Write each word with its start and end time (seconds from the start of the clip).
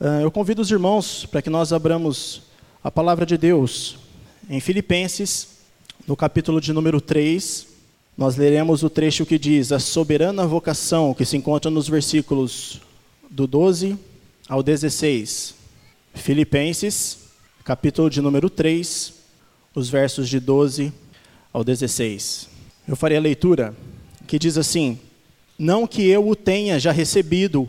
Uh, 0.00 0.22
eu 0.22 0.30
convido 0.30 0.62
os 0.62 0.70
irmãos 0.70 1.26
para 1.26 1.42
que 1.42 1.50
nós 1.50 1.72
abramos 1.72 2.42
a 2.84 2.88
palavra 2.88 3.26
de 3.26 3.36
Deus 3.36 3.96
em 4.48 4.60
Filipenses, 4.60 5.58
no 6.06 6.16
capítulo 6.16 6.60
de 6.60 6.72
número 6.72 7.00
3. 7.00 7.66
Nós 8.16 8.36
leremos 8.36 8.84
o 8.84 8.90
trecho 8.90 9.26
que 9.26 9.36
diz: 9.36 9.72
A 9.72 9.80
soberana 9.80 10.46
vocação, 10.46 11.12
que 11.12 11.24
se 11.24 11.36
encontra 11.36 11.68
nos 11.68 11.88
versículos 11.88 12.80
do 13.28 13.44
12 13.44 13.98
ao 14.48 14.62
16. 14.62 15.56
Filipenses, 16.14 17.18
capítulo 17.64 18.08
de 18.08 18.20
número 18.20 18.48
3, 18.48 19.14
os 19.74 19.88
versos 19.88 20.28
de 20.28 20.38
12 20.38 20.92
ao 21.52 21.64
16. 21.64 22.48
Eu 22.86 22.94
farei 22.94 23.18
a 23.18 23.20
leitura 23.20 23.74
que 24.28 24.38
diz 24.38 24.56
assim: 24.56 24.96
Não 25.58 25.88
que 25.88 26.06
eu 26.06 26.28
o 26.28 26.36
tenha 26.36 26.78
já 26.78 26.92
recebido 26.92 27.68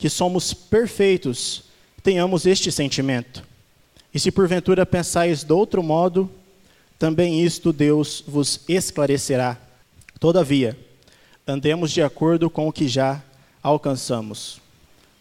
que 0.00 0.08
somos 0.08 0.54
perfeitos, 0.54 1.64
tenhamos 2.02 2.46
este 2.46 2.72
sentimento. 2.72 3.44
E 4.14 4.18
se 4.18 4.32
porventura 4.32 4.86
pensais 4.86 5.44
de 5.44 5.52
outro 5.52 5.82
modo, 5.82 6.30
também 6.98 7.44
isto 7.44 7.70
Deus 7.70 8.24
vos 8.26 8.62
esclarecerá. 8.66 9.58
Todavia, 10.18 10.76
andemos 11.46 11.92
de 11.92 12.00
acordo 12.02 12.48
com 12.48 12.66
o 12.66 12.72
que 12.72 12.88
já 12.88 13.22
alcançamos. 13.62 14.58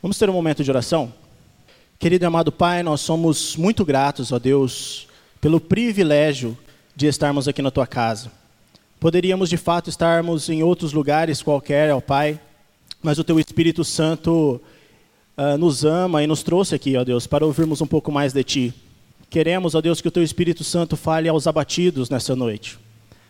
Vamos 0.02 0.18
ter 0.18 0.30
um 0.30 0.34
momento 0.34 0.64
de 0.64 0.72
oração? 0.72 1.14
Querido 2.00 2.24
e 2.24 2.28
amado 2.28 2.50
Pai, 2.50 2.82
nós 2.82 3.02
somos 3.02 3.58
muito 3.58 3.84
gratos, 3.84 4.32
ó 4.32 4.40
Deus, 4.40 5.10
pelo 5.42 5.60
privilégio 5.60 6.58
de 6.96 7.06
estarmos 7.06 7.50
aqui 7.50 7.62
na 7.62 7.70
tua 7.70 7.86
casa. 7.86 8.32
Poderíamos 8.98 9.50
de 9.50 9.58
fato 9.58 9.90
estarmos 9.90 10.48
em 10.48 10.64
outros 10.64 10.94
lugares 10.94 11.42
qualquer, 11.42 11.94
ó 11.94 12.00
Pai, 12.00 12.40
mas 13.02 13.20
o 13.20 13.26
Teu 13.26 13.40
Espírito 13.40 13.84
Santo 13.84 14.62
uh, 15.40 15.58
nos 15.58 15.86
ama 15.86 16.22
e 16.22 16.28
nos 16.28 16.44
trouxe 16.44 16.76
aqui, 16.76 16.98
ó 16.98 17.04
Deus, 17.06 17.26
para 17.26 17.46
ouvirmos 17.46 17.80
um 17.80 17.88
pouco 17.88 18.12
mais 18.12 18.34
de 18.34 18.44
Ti. 18.44 18.74
Queremos, 19.30 19.74
ó 19.74 19.80
Deus, 19.82 20.02
que 20.02 20.08
o 20.08 20.12
Teu 20.12 20.24
Espírito 20.24 20.64
Santo 20.64 20.98
fale 20.98 21.30
aos 21.30 21.48
abatidos 21.48 22.10
nessa 22.10 22.36
noite. 22.36 22.78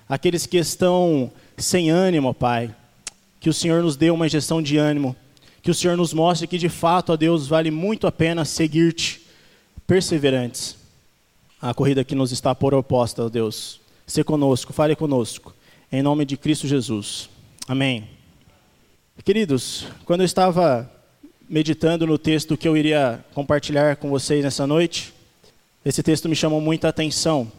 Aqueles 0.07 0.47
que 0.47 0.57
estão 0.57 1.31
sem 1.55 1.91
ânimo, 1.91 2.29
ó 2.29 2.33
Pai. 2.33 2.73
Que 3.39 3.49
o 3.49 3.53
Senhor 3.53 3.83
nos 3.83 3.95
dê 3.95 4.09
uma 4.09 4.25
injeção 4.25 4.61
de 4.61 4.77
ânimo. 4.77 5.15
Que 5.61 5.69
o 5.69 5.73
Senhor 5.73 5.95
nos 5.95 6.13
mostre 6.13 6.47
que, 6.47 6.57
de 6.57 6.69
fato, 6.69 7.13
ó 7.13 7.17
Deus, 7.17 7.47
vale 7.47 7.69
muito 7.69 8.07
a 8.07 8.11
pena 8.11 8.43
seguir-te 8.43 9.21
perseverantes. 9.85 10.77
A 11.61 11.73
corrida 11.73 12.03
que 12.03 12.15
nos 12.15 12.31
está 12.31 12.55
por 12.55 12.73
oposta, 12.73 13.25
ó 13.25 13.29
Deus. 13.29 13.79
Se 14.07 14.23
conosco, 14.23 14.73
fale 14.73 14.95
conosco. 14.95 15.53
Em 15.91 16.01
nome 16.01 16.25
de 16.25 16.37
Cristo 16.37 16.67
Jesus. 16.67 17.29
Amém. 17.67 18.07
Queridos, 19.23 19.85
quando 20.05 20.21
eu 20.21 20.25
estava 20.25 20.89
meditando 21.49 22.05
no 22.05 22.19
texto 22.19 22.55
que 22.55 22.67
eu 22.67 22.77
iria 22.77 23.25
compartilhar 23.33 23.95
com 23.95 24.09
vocês 24.09 24.43
nessa 24.43 24.67
noite, 24.67 25.11
esse 25.83 26.03
texto 26.03 26.29
me 26.29 26.35
chamou 26.35 26.61
muita 26.61 26.89
atenção. 26.89 27.51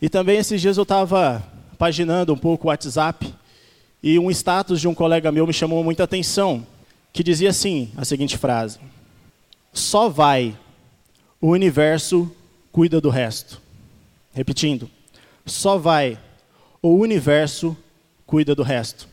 E 0.00 0.08
também 0.08 0.38
esses 0.38 0.60
dias 0.60 0.78
eu 0.78 0.84
estava 0.84 1.46
paginando 1.76 2.32
um 2.32 2.38
pouco 2.38 2.66
o 2.66 2.68
WhatsApp 2.68 3.34
e 4.02 4.18
um 4.18 4.30
status 4.30 4.80
de 4.80 4.88
um 4.88 4.94
colega 4.94 5.30
meu 5.30 5.46
me 5.46 5.52
chamou 5.52 5.84
muita 5.84 6.04
atenção, 6.04 6.66
que 7.12 7.22
dizia 7.22 7.50
assim, 7.50 7.90
a 7.96 8.04
seguinte 8.04 8.38
frase: 8.38 8.78
Só 9.74 10.08
vai, 10.08 10.56
o 11.38 11.48
universo 11.48 12.34
cuida 12.72 12.98
do 13.00 13.10
resto. 13.10 13.60
Repetindo, 14.32 14.88
só 15.44 15.76
vai, 15.76 16.18
o 16.80 16.94
universo 16.94 17.76
cuida 18.24 18.54
do 18.54 18.62
resto. 18.62 19.08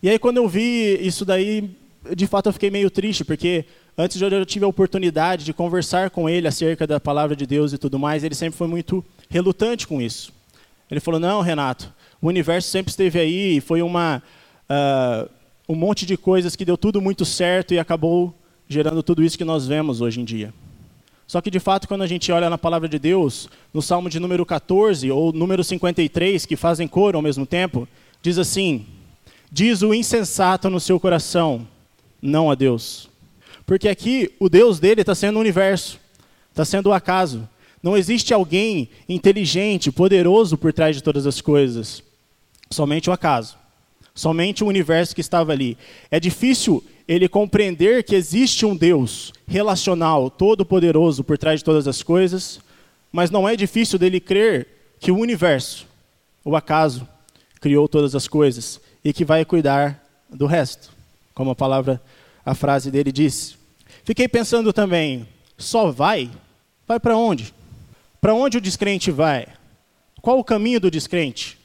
E 0.00 0.08
aí, 0.08 0.18
quando 0.18 0.36
eu 0.36 0.48
vi 0.48 0.98
isso 1.00 1.24
daí, 1.24 1.70
de 2.14 2.26
fato 2.26 2.48
eu 2.48 2.52
fiquei 2.52 2.70
meio 2.70 2.90
triste, 2.90 3.24
porque 3.24 3.64
antes 3.96 4.20
eu 4.20 4.46
tive 4.46 4.64
a 4.64 4.68
oportunidade 4.68 5.44
de 5.44 5.52
conversar 5.52 6.10
com 6.10 6.28
ele 6.28 6.48
acerca 6.48 6.86
da 6.86 7.00
palavra 7.00 7.34
de 7.34 7.46
Deus 7.46 7.72
e 7.72 7.78
tudo 7.78 7.98
mais, 7.98 8.24
ele 8.24 8.34
sempre 8.34 8.56
foi 8.56 8.68
muito 8.68 9.04
relutante 9.28 9.86
com 9.86 10.00
isso. 10.00 10.32
Ele 10.90 11.00
falou: 11.00 11.20
Não, 11.20 11.40
Renato, 11.40 11.92
o 12.20 12.28
universo 12.28 12.68
sempre 12.70 12.90
esteve 12.90 13.18
aí, 13.18 13.60
foi 13.60 13.82
uma, 13.82 14.22
uh, 14.70 15.28
um 15.68 15.74
monte 15.74 16.06
de 16.06 16.16
coisas 16.16 16.56
que 16.56 16.64
deu 16.64 16.76
tudo 16.76 17.00
muito 17.00 17.24
certo 17.24 17.74
e 17.74 17.78
acabou 17.78 18.34
gerando 18.68 19.02
tudo 19.02 19.22
isso 19.22 19.38
que 19.38 19.44
nós 19.44 19.66
vemos 19.66 20.00
hoje 20.00 20.20
em 20.20 20.24
dia. 20.24 20.52
Só 21.26 21.42
que, 21.42 21.50
de 21.50 21.60
fato, 21.60 21.86
quando 21.86 22.02
a 22.02 22.06
gente 22.06 22.32
olha 22.32 22.48
na 22.48 22.56
palavra 22.56 22.88
de 22.88 22.98
Deus, 22.98 23.50
no 23.72 23.82
Salmo 23.82 24.08
de 24.08 24.18
número 24.18 24.46
14 24.46 25.10
ou 25.10 25.30
número 25.30 25.62
53, 25.62 26.46
que 26.46 26.56
fazem 26.56 26.88
coro 26.88 27.18
ao 27.18 27.22
mesmo 27.22 27.44
tempo, 27.44 27.86
diz 28.22 28.38
assim: 28.38 28.86
Diz 29.52 29.82
o 29.82 29.92
insensato 29.92 30.70
no 30.70 30.80
seu 30.80 30.98
coração, 30.98 31.66
não 32.20 32.50
a 32.50 32.54
Deus. 32.54 33.08
Porque 33.66 33.88
aqui 33.88 34.30
o 34.38 34.48
Deus 34.48 34.80
dele 34.80 35.02
está 35.02 35.14
sendo 35.14 35.36
o 35.36 35.40
universo, 35.40 35.98
está 36.50 36.64
sendo 36.64 36.88
o 36.88 36.92
acaso. 36.92 37.48
Não 37.82 37.96
existe 37.96 38.34
alguém 38.34 38.88
inteligente, 39.08 39.92
poderoso 39.92 40.56
por 40.56 40.72
trás 40.72 40.96
de 40.96 41.02
todas 41.02 41.26
as 41.26 41.40
coisas. 41.40 42.02
Somente 42.70 43.08
o 43.08 43.12
acaso. 43.12 43.56
Somente 44.14 44.64
o 44.64 44.66
universo 44.66 45.14
que 45.14 45.20
estava 45.20 45.52
ali. 45.52 45.78
É 46.10 46.18
difícil 46.18 46.84
ele 47.06 47.28
compreender 47.28 48.02
que 48.04 48.14
existe 48.14 48.66
um 48.66 48.76
Deus 48.76 49.32
relacional, 49.46 50.28
todo-poderoso 50.28 51.24
por 51.24 51.38
trás 51.38 51.60
de 51.60 51.64
todas 51.64 51.88
as 51.88 52.02
coisas, 52.02 52.60
mas 53.12 53.30
não 53.30 53.48
é 53.48 53.56
difícil 53.56 53.98
dele 53.98 54.20
crer 54.20 54.66
que 55.00 55.10
o 55.10 55.18
universo, 55.18 55.86
o 56.44 56.54
acaso, 56.56 57.08
criou 57.60 57.88
todas 57.88 58.14
as 58.14 58.28
coisas 58.28 58.80
e 59.04 59.12
que 59.12 59.24
vai 59.24 59.44
cuidar 59.44 60.04
do 60.28 60.46
resto, 60.46 60.90
como 61.38 61.52
a 61.52 61.54
palavra, 61.54 62.02
a 62.44 62.52
frase 62.52 62.90
dele 62.90 63.12
diz. 63.12 63.56
Fiquei 64.02 64.26
pensando 64.26 64.72
também, 64.72 65.24
só 65.56 65.88
vai? 65.92 66.28
Vai 66.84 66.98
para 66.98 67.16
onde? 67.16 67.54
Para 68.20 68.34
onde 68.34 68.58
o 68.58 68.60
descrente 68.60 69.12
vai? 69.12 69.46
Qual 70.20 70.40
o 70.40 70.42
caminho 70.42 70.80
do 70.80 70.90
descrente? 70.90 71.56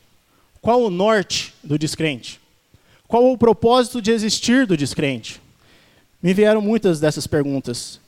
Qual 0.61 0.79
o 0.83 0.91
norte 0.91 1.55
do 1.63 1.75
descrente? 1.79 2.39
Qual 3.07 3.31
o 3.31 3.35
propósito 3.35 3.99
de 3.99 4.11
existir 4.11 4.67
do 4.67 4.77
descrente? 4.77 5.41
Me 6.21 6.35
vieram 6.35 6.61
muitas 6.61 6.99
dessas 6.99 7.25
perguntas. 7.25 7.99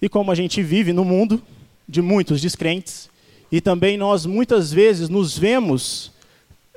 E 0.00 0.08
como 0.08 0.32
a 0.32 0.34
gente 0.34 0.62
vive 0.62 0.94
no 0.94 1.04
mundo 1.04 1.42
de 1.86 2.00
muitos 2.00 2.40
descrentes, 2.40 3.10
e 3.52 3.60
também 3.60 3.98
nós 3.98 4.24
muitas 4.24 4.72
vezes 4.72 5.10
nos 5.10 5.36
vemos 5.36 6.12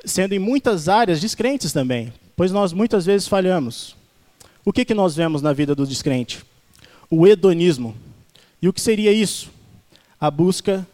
sendo 0.04 0.34
em 0.34 0.40
muitas 0.40 0.90
áreas 0.90 1.22
descrentes 1.22 1.72
também, 1.72 2.12
pois 2.36 2.52
nós 2.52 2.74
muitas 2.74 3.06
vezes 3.06 3.26
falhamos. 3.26 3.97
O 4.68 4.74
que, 4.74 4.84
que 4.84 4.94
nós 4.94 5.16
vemos 5.16 5.42
na 5.42 5.54
vida 5.54 5.74
do 5.74 5.88
descrente? 5.88 6.44
O 7.10 7.26
hedonismo. 7.26 7.96
E 8.62 8.68
o 8.68 8.74
que 8.74 8.82
seria 8.82 9.14
isso? 9.14 9.50
A 10.20 10.30
busca 10.30 10.86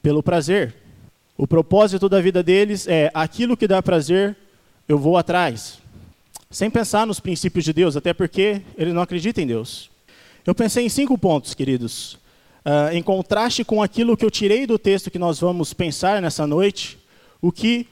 pelo 0.00 0.22
prazer. 0.22 0.76
O 1.36 1.44
propósito 1.44 2.08
da 2.08 2.20
vida 2.20 2.40
deles 2.40 2.86
é 2.86 3.10
aquilo 3.12 3.56
que 3.56 3.66
dá 3.66 3.82
prazer, 3.82 4.36
eu 4.86 4.96
vou 4.96 5.16
atrás. 5.16 5.80
Sem 6.52 6.70
pensar 6.70 7.04
nos 7.04 7.18
princípios 7.18 7.64
de 7.64 7.72
Deus, 7.72 7.96
até 7.96 8.14
porque 8.14 8.62
eles 8.78 8.94
não 8.94 9.02
acreditam 9.02 9.42
em 9.42 9.48
Deus. 9.48 9.90
Eu 10.46 10.54
pensei 10.54 10.86
em 10.86 10.88
cinco 10.88 11.18
pontos, 11.18 11.52
queridos. 11.52 12.14
Uh, 12.64 12.92
em 12.92 13.02
contraste 13.02 13.64
com 13.64 13.82
aquilo 13.82 14.16
que 14.16 14.24
eu 14.24 14.30
tirei 14.30 14.68
do 14.68 14.78
texto 14.78 15.10
que 15.10 15.18
nós 15.18 15.40
vamos 15.40 15.74
pensar 15.74 16.22
nessa 16.22 16.46
noite, 16.46 16.96
o 17.42 17.50
que 17.50 17.88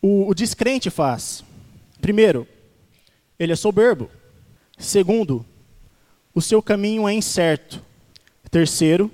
o, 0.00 0.28
o 0.28 0.34
descrente 0.36 0.88
faz? 0.88 1.42
Primeiro, 2.00 2.46
ele 3.40 3.52
é 3.52 3.56
soberbo. 3.56 4.08
Segundo, 4.82 5.44
o 6.34 6.40
seu 6.40 6.62
caminho 6.62 7.08
é 7.08 7.12
incerto. 7.14 7.82
Terceiro, 8.50 9.10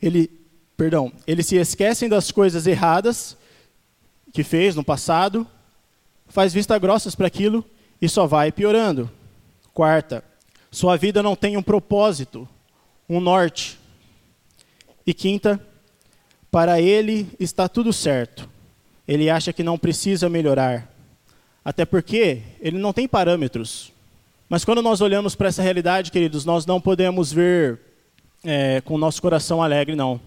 ele, 0.00 0.28
perdão, 0.76 1.12
eles 1.26 1.46
se 1.46 1.56
esquecem 1.56 2.08
das 2.08 2.30
coisas 2.30 2.66
erradas 2.66 3.36
que 4.32 4.44
fez 4.44 4.76
no 4.76 4.84
passado, 4.84 5.46
faz 6.28 6.52
vista 6.52 6.78
grossas 6.78 7.14
para 7.14 7.26
aquilo 7.26 7.64
e 8.00 8.08
só 8.08 8.26
vai 8.26 8.52
piorando. 8.52 9.10
Quarta, 9.74 10.22
sua 10.70 10.96
vida 10.96 11.22
não 11.22 11.34
tem 11.34 11.56
um 11.56 11.62
propósito, 11.62 12.48
um 13.08 13.20
norte. 13.20 13.78
E 15.06 15.12
quinta, 15.12 15.60
para 16.50 16.80
ele 16.80 17.28
está 17.40 17.68
tudo 17.68 17.92
certo 17.92 18.52
ele 19.06 19.28
acha 19.28 19.52
que 19.52 19.62
não 19.62 19.78
precisa 19.78 20.28
melhorar. 20.28 20.90
Até 21.64 21.84
porque 21.84 22.42
ele 22.60 22.78
não 22.78 22.92
tem 22.92 23.06
parâmetros. 23.06 23.91
Mas 24.52 24.66
quando 24.66 24.82
nós 24.82 25.00
olhamos 25.00 25.34
para 25.34 25.48
essa 25.48 25.62
realidade, 25.62 26.12
queridos, 26.12 26.44
nós 26.44 26.66
não 26.66 26.78
podemos 26.78 27.32
ver 27.32 27.80
é, 28.44 28.82
com 28.82 28.96
o 28.96 28.98
nosso 28.98 29.22
coração 29.22 29.62
alegre, 29.62 29.96
não. 29.96 30.20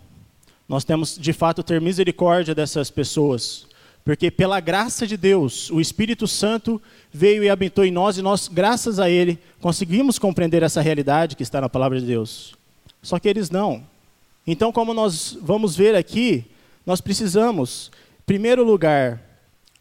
Nós 0.67 0.83
temos, 0.83 1.15
de 1.15 1.31
fato, 1.31 1.61
ter 1.61 1.79
misericórdia 1.79 2.55
dessas 2.55 2.89
pessoas. 2.89 3.67
Porque 4.03 4.31
pela 4.31 4.59
graça 4.59 5.05
de 5.05 5.15
Deus, 5.15 5.69
o 5.69 5.79
Espírito 5.79 6.27
Santo 6.27 6.81
veio 7.13 7.43
e 7.43 7.49
habitou 7.51 7.85
em 7.85 7.91
nós 7.91 8.17
e 8.17 8.23
nós, 8.23 8.47
graças 8.47 8.97
a 8.97 9.07
Ele, 9.07 9.37
conseguimos 9.61 10.17
compreender 10.17 10.63
essa 10.63 10.81
realidade 10.81 11.35
que 11.35 11.43
está 11.43 11.61
na 11.61 11.69
palavra 11.69 11.99
de 11.99 12.07
Deus. 12.07 12.55
Só 13.03 13.19
que 13.19 13.29
eles 13.29 13.51
não. 13.51 13.83
Então, 14.47 14.71
como 14.71 14.91
nós 14.91 15.37
vamos 15.39 15.75
ver 15.75 15.93
aqui, 15.93 16.45
nós 16.83 16.99
precisamos, 16.99 17.91
em 18.21 18.23
primeiro 18.25 18.63
lugar, 18.63 19.21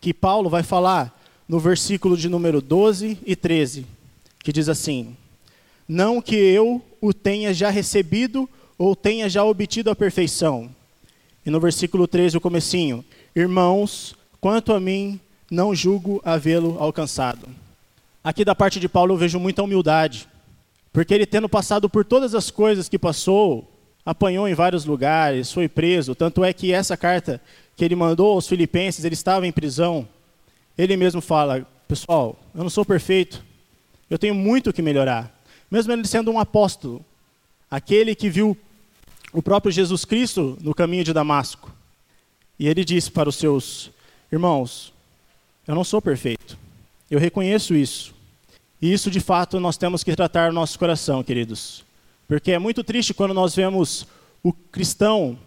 que 0.02 0.12
Paulo 0.12 0.50
vai 0.50 0.62
falar 0.62 1.19
no 1.49 1.58
versículo 1.58 2.14
de 2.14 2.29
número 2.29 2.61
12 2.61 3.19
e 3.25 3.35
13, 3.35 3.87
que 4.44 4.52
diz 4.52 4.69
assim: 4.69 5.17
Não 5.88 6.23
que 6.23 6.37
eu 6.37 6.81
o 7.00 7.12
tenha 7.12 7.52
já 7.52 7.70
recebido 7.70 8.49
ou 8.79 8.94
tenha 8.94 9.29
já 9.29 9.43
obtido 9.43 9.91
a 9.91 9.96
perfeição. 9.96 10.70
E 11.44 11.50
no 11.50 11.58
versículo 11.58 12.06
13, 12.06 12.37
o 12.37 12.41
comecinho, 12.41 13.05
Irmãos, 13.37 14.14
quanto 14.41 14.73
a 14.73 14.79
mim, 14.79 15.19
não 15.50 15.75
julgo 15.75 16.23
havê-lo 16.25 16.76
alcançado. 16.79 17.49
Aqui 18.23 18.44
da 18.44 18.55
parte 18.55 18.79
de 18.79 18.88
Paulo 18.88 19.12
eu 19.12 19.19
vejo 19.19 19.41
muita 19.41 19.61
humildade, 19.61 20.29
porque 20.93 21.12
ele 21.12 21.26
tendo 21.26 21.49
passado 21.49 21.90
por 21.90 22.05
todas 22.05 22.32
as 22.32 22.49
coisas 22.49 22.88
que 22.88 22.97
passou, 22.97 23.69
apanhou 24.06 24.47
em 24.47 24.55
vários 24.55 24.85
lugares, 24.85 25.50
foi 25.50 25.67
preso, 25.67 26.14
tanto 26.14 26.44
é 26.44 26.52
que 26.52 26.73
essa 26.73 26.97
carta 26.97 27.40
que 27.76 27.85
ele 27.85 27.97
mandou 27.97 28.31
aos 28.35 28.47
filipenses, 28.47 29.05
ele 29.05 29.14
estava 29.14 29.49
em 29.49 29.52
prisão, 29.52 30.06
ele 30.79 30.97
mesmo 30.97 31.20
fala, 31.20 31.67
pessoal, 31.88 32.38
eu 32.55 32.62
não 32.62 32.70
sou 32.70 32.85
perfeito, 32.85 33.44
eu 34.11 34.19
tenho 34.19 34.35
muito 34.35 34.73
que 34.73 34.83
melhorar. 34.83 35.33
Mesmo 35.71 35.93
ele 35.93 36.06
sendo 36.06 36.31
um 36.31 36.39
apóstolo, 36.39 37.05
aquele 37.71 38.15
que 38.15 38.29
viu 38.29 38.56
o 39.33 39.43
próprio 39.43 39.73
Jesus 39.73 40.05
Cristo 40.05 40.56
no 40.61 40.75
caminho 40.75 41.05
de 41.05 41.12
Damasco. 41.12 41.73
E 42.59 42.69
ele 42.69 42.85
disse 42.85 43.11
para 43.11 43.29
os 43.29 43.37
seus 43.37 43.91
irmãos: 44.31 44.93
Eu 45.67 45.75
não 45.75 45.85
sou 45.85 46.01
perfeito, 46.01 46.56
eu 47.11 47.19
reconheço 47.19 47.75
isso. 47.75 48.15
E 48.81 48.93
isso, 48.93 49.11
de 49.11 49.21
fato, 49.21 49.59
nós 49.59 49.77
temos 49.77 50.05
que 50.05 50.15
tratar 50.15 50.49
no 50.49 50.61
nosso 50.61 50.79
coração, 50.79 51.23
queridos. 51.25 51.85
Porque 52.29 52.53
é 52.53 52.59
muito 52.59 52.85
triste 52.85 53.15
quando 53.15 53.35
nós 53.35 53.55
vemos 53.55 54.07
o 54.43 54.53
cristão, 54.53 55.39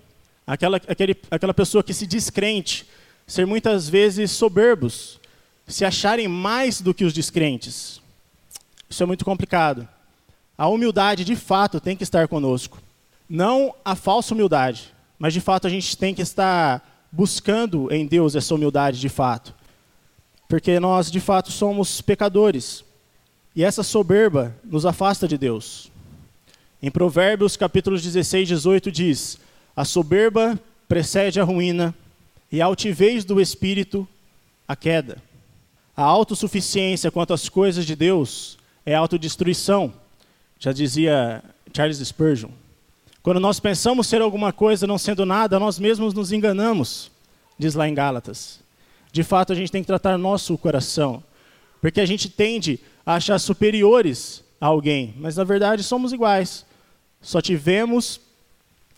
aquela, 0.46 0.78
aquele, 0.88 1.16
aquela 1.30 1.54
pessoa 1.54 1.84
que 1.84 1.94
se 1.94 2.08
diz 2.08 2.30
crente, 2.30 2.86
ser 3.28 3.46
muitas 3.46 3.88
vezes 3.88 4.32
soberbos, 4.32 5.20
se 5.68 5.86
acharem 5.86 6.28
mais 6.28 6.82
do 6.82 6.94
que 6.94 7.06
os 7.06 7.14
descrentes. 7.14 8.02
Isso 8.90 9.04
é 9.04 9.06
muito 9.06 9.26
complicado. 9.26 9.88
A 10.58 10.68
humildade, 10.68 11.24
de 11.24 11.36
fato, 11.36 11.80
tem 11.80 11.96
que 11.96 12.04
estar 12.04 12.28
conosco. 12.28 12.80
Não 13.30 13.76
a 13.84 13.96
falsa 13.96 14.34
humildade, 14.34 14.94
mas 15.20 15.34
de 15.34 15.42
fato 15.42 15.68
a 15.68 15.70
gente 15.70 15.98
tem 15.98 16.16
que 16.16 16.22
estar 16.22 17.08
buscando 17.12 17.92
em 17.92 18.06
Deus 18.06 18.36
essa 18.36 18.56
humildade 18.56 19.00
de 19.00 19.10
fato. 19.10 19.54
Porque 20.48 20.80
nós, 20.80 21.12
de 21.12 21.20
fato, 21.20 21.52
somos 21.52 22.02
pecadores. 22.02 22.84
E 23.56 23.64
essa 23.64 23.84
soberba 23.84 24.56
nos 24.64 24.86
afasta 24.86 25.28
de 25.28 25.38
Deus. 25.38 25.92
Em 26.82 26.90
Provérbios, 26.90 27.58
capítulos 27.58 28.02
16, 28.02 28.48
18, 28.48 28.92
diz: 28.92 29.40
A 29.76 29.84
soberba 29.84 30.60
precede 30.88 31.40
a 31.40 31.44
ruína, 31.44 31.94
e 32.52 32.62
a 32.62 32.66
altivez 32.66 33.26
do 33.26 33.42
espírito, 33.42 34.08
a 34.68 34.76
queda. 34.76 35.18
A 35.96 36.04
autossuficiência 36.04 37.12
quanto 37.12 37.34
às 37.34 37.50
coisas 37.50 37.86
de 37.86 37.96
Deus 37.96 38.58
é 38.88 38.96
autodestruição. 38.96 39.94
Já 40.58 40.72
dizia 40.72 41.44
Charles 41.76 41.98
Spurgeon. 41.98 42.50
Quando 43.22 43.38
nós 43.38 43.60
pensamos 43.60 44.08
ser 44.08 44.22
alguma 44.22 44.54
coisa 44.54 44.88
não 44.88 44.98
sendo 44.98 45.26
nada, 45.26 45.60
nós 45.60 45.78
mesmos 45.78 46.14
nos 46.14 46.32
enganamos, 46.32 47.12
diz 47.60 47.76
lá 47.76 47.86
em 47.90 47.94
Gálatas. 47.94 48.62
De 49.12 49.24
fato, 49.24 49.52
a 49.52 49.56
gente 49.56 49.74
tem 49.74 49.82
que 49.82 49.88
tratar 49.88 50.18
nosso 50.18 50.58
coração, 50.58 51.22
porque 51.82 52.00
a 52.00 52.06
gente 52.06 52.30
tende 52.30 52.80
a 53.06 53.16
achar 53.16 53.38
superiores 53.40 54.42
a 54.60 54.68
alguém, 54.68 55.14
mas 55.18 55.36
na 55.36 55.44
verdade 55.44 55.84
somos 55.84 56.14
iguais. 56.14 56.66
Só 57.22 57.42
tivemos 57.42 58.22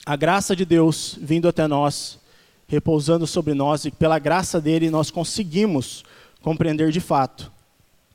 a 0.05 0.15
graça 0.15 0.55
de 0.55 0.65
Deus 0.65 1.17
vindo 1.19 1.47
até 1.47 1.67
nós, 1.67 2.19
repousando 2.67 3.25
sobre 3.25 3.55
nós, 3.55 3.85
e 3.85 3.91
pela 3.91 4.19
graça 4.19 4.61
dele 4.61 4.91
nós 4.91 5.09
conseguimos 5.09 6.03
compreender 6.43 6.91
de 6.91 6.99
fato 6.99 7.51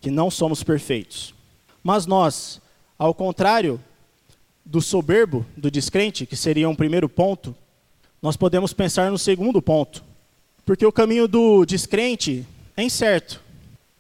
que 0.01 0.11
não 0.11 0.31
somos 0.31 0.63
perfeitos. 0.63 1.34
Mas 1.85 2.07
nós, 2.07 2.63
ao 2.99 3.13
contrário 3.13 3.79
do 4.65 4.81
soberbo, 4.81 5.45
do 5.55 5.71
descrente, 5.71 6.25
que 6.25 6.35
seria 6.35 6.67
um 6.67 6.75
primeiro 6.75 7.11
ponto, 7.11 7.55
nós 8.23 8.39
podemos 8.39 8.73
pensar 8.73 9.11
no 9.11 9.19
segundo 9.19 9.61
ponto. 9.61 10.03
Porque 10.65 10.87
o 10.87 10.91
caminho 10.91 11.29
do 11.29 11.67
descrente 11.67 12.47
é 12.75 12.83
incerto. 12.83 13.39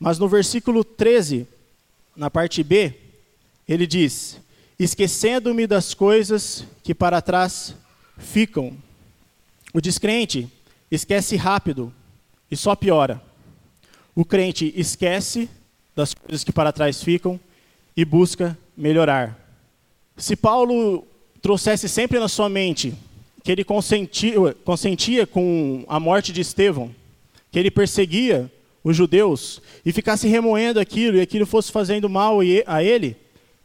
Mas 0.00 0.18
no 0.18 0.26
versículo 0.26 0.82
13, 0.82 1.46
na 2.16 2.30
parte 2.30 2.64
B, 2.64 2.94
ele 3.68 3.86
diz: 3.86 4.40
Esquecendo-me 4.78 5.66
das 5.66 5.92
coisas 5.92 6.64
que 6.82 6.94
para 6.94 7.20
trás 7.20 7.76
ficam. 8.16 8.74
O 9.74 9.80
descrente 9.80 10.48
esquece 10.90 11.36
rápido 11.36 11.92
e 12.50 12.56
só 12.56 12.74
piora. 12.74 13.22
O 14.14 14.24
crente 14.24 14.72
esquece 14.74 15.50
das 15.94 16.14
coisas 16.14 16.42
que 16.42 16.52
para 16.52 16.72
trás 16.72 17.02
ficam 17.02 17.38
e 17.96 18.04
busca 18.04 18.56
melhorar. 18.76 19.38
Se 20.16 20.36
Paulo 20.36 21.06
trouxesse 21.40 21.88
sempre 21.88 22.18
na 22.18 22.28
sua 22.28 22.48
mente 22.48 22.94
que 23.42 23.52
ele 23.52 23.64
consentia, 23.64 24.54
consentia 24.64 25.26
com 25.26 25.84
a 25.86 26.00
morte 26.00 26.32
de 26.32 26.40
Estevão, 26.40 26.94
que 27.50 27.58
ele 27.58 27.70
perseguia 27.70 28.50
os 28.82 28.96
judeus 28.96 29.62
e 29.84 29.92
ficasse 29.92 30.28
remoendo 30.28 30.80
aquilo 30.80 31.16
e 31.16 31.20
aquilo 31.20 31.46
fosse 31.46 31.70
fazendo 31.70 32.08
mal 32.08 32.38
a 32.66 32.82
ele, 32.82 33.16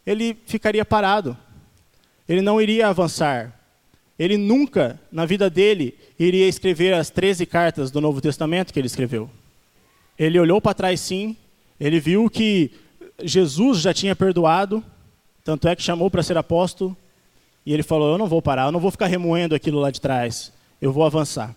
ele 0.05 0.37
ficaria 0.45 0.83
parado. 0.83 1.37
Ele 2.27 2.41
não 2.41 2.61
iria 2.61 2.87
avançar. 2.87 3.53
Ele 4.17 4.37
nunca, 4.37 4.99
na 5.11 5.25
vida 5.25 5.49
dele, 5.49 5.97
iria 6.19 6.47
escrever 6.47 6.93
as 6.93 7.09
13 7.09 7.45
cartas 7.45 7.89
do 7.89 8.01
Novo 8.01 8.19
Testamento 8.19 8.73
que 8.73 8.79
ele 8.79 8.87
escreveu. 8.87 9.29
Ele 10.17 10.37
olhou 10.37 10.59
para 10.59 10.73
trás 10.73 10.99
sim, 10.99 11.37
ele 11.79 11.99
viu 11.99 12.29
que 12.29 12.71
Jesus 13.23 13.79
já 13.79 13.93
tinha 13.93 14.15
perdoado, 14.15 14.83
tanto 15.43 15.67
é 15.67 15.75
que 15.75 15.81
chamou 15.81 16.09
para 16.09 16.23
ser 16.23 16.37
apóstolo 16.37 16.95
e 17.65 17.73
ele 17.73 17.83
falou: 17.83 18.11
Eu 18.11 18.17
não 18.17 18.27
vou 18.27 18.41
parar, 18.41 18.67
eu 18.67 18.71
não 18.71 18.79
vou 18.79 18.91
ficar 18.91 19.07
remoendo 19.07 19.55
aquilo 19.55 19.79
lá 19.79 19.91
de 19.91 20.01
trás, 20.01 20.51
eu 20.81 20.91
vou 20.91 21.05
avançar. 21.05 21.55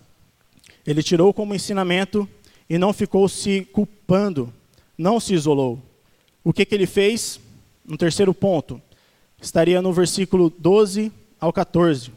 Ele 0.85 1.01
tirou 1.01 1.33
como 1.33 1.55
ensinamento 1.55 2.27
e 2.69 2.77
não 2.77 2.93
ficou 2.93 3.27
se 3.29 3.65
culpando, 3.71 4.53
não 4.97 5.19
se 5.19 5.33
isolou. 5.33 5.79
O 6.43 6.51
que, 6.51 6.65
que 6.65 6.75
ele 6.75 6.85
fez? 6.85 7.39
No 7.85 7.97
terceiro 7.97 8.33
ponto, 8.33 8.81
estaria 9.41 9.81
no 9.81 9.91
versículo 9.91 10.49
12 10.49 11.11
ao 11.39 11.51
14. 11.51 12.11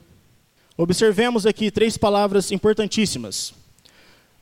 Observemos 0.76 1.46
aqui 1.46 1.70
três 1.70 1.96
palavras 1.96 2.52
importantíssimas. 2.52 3.54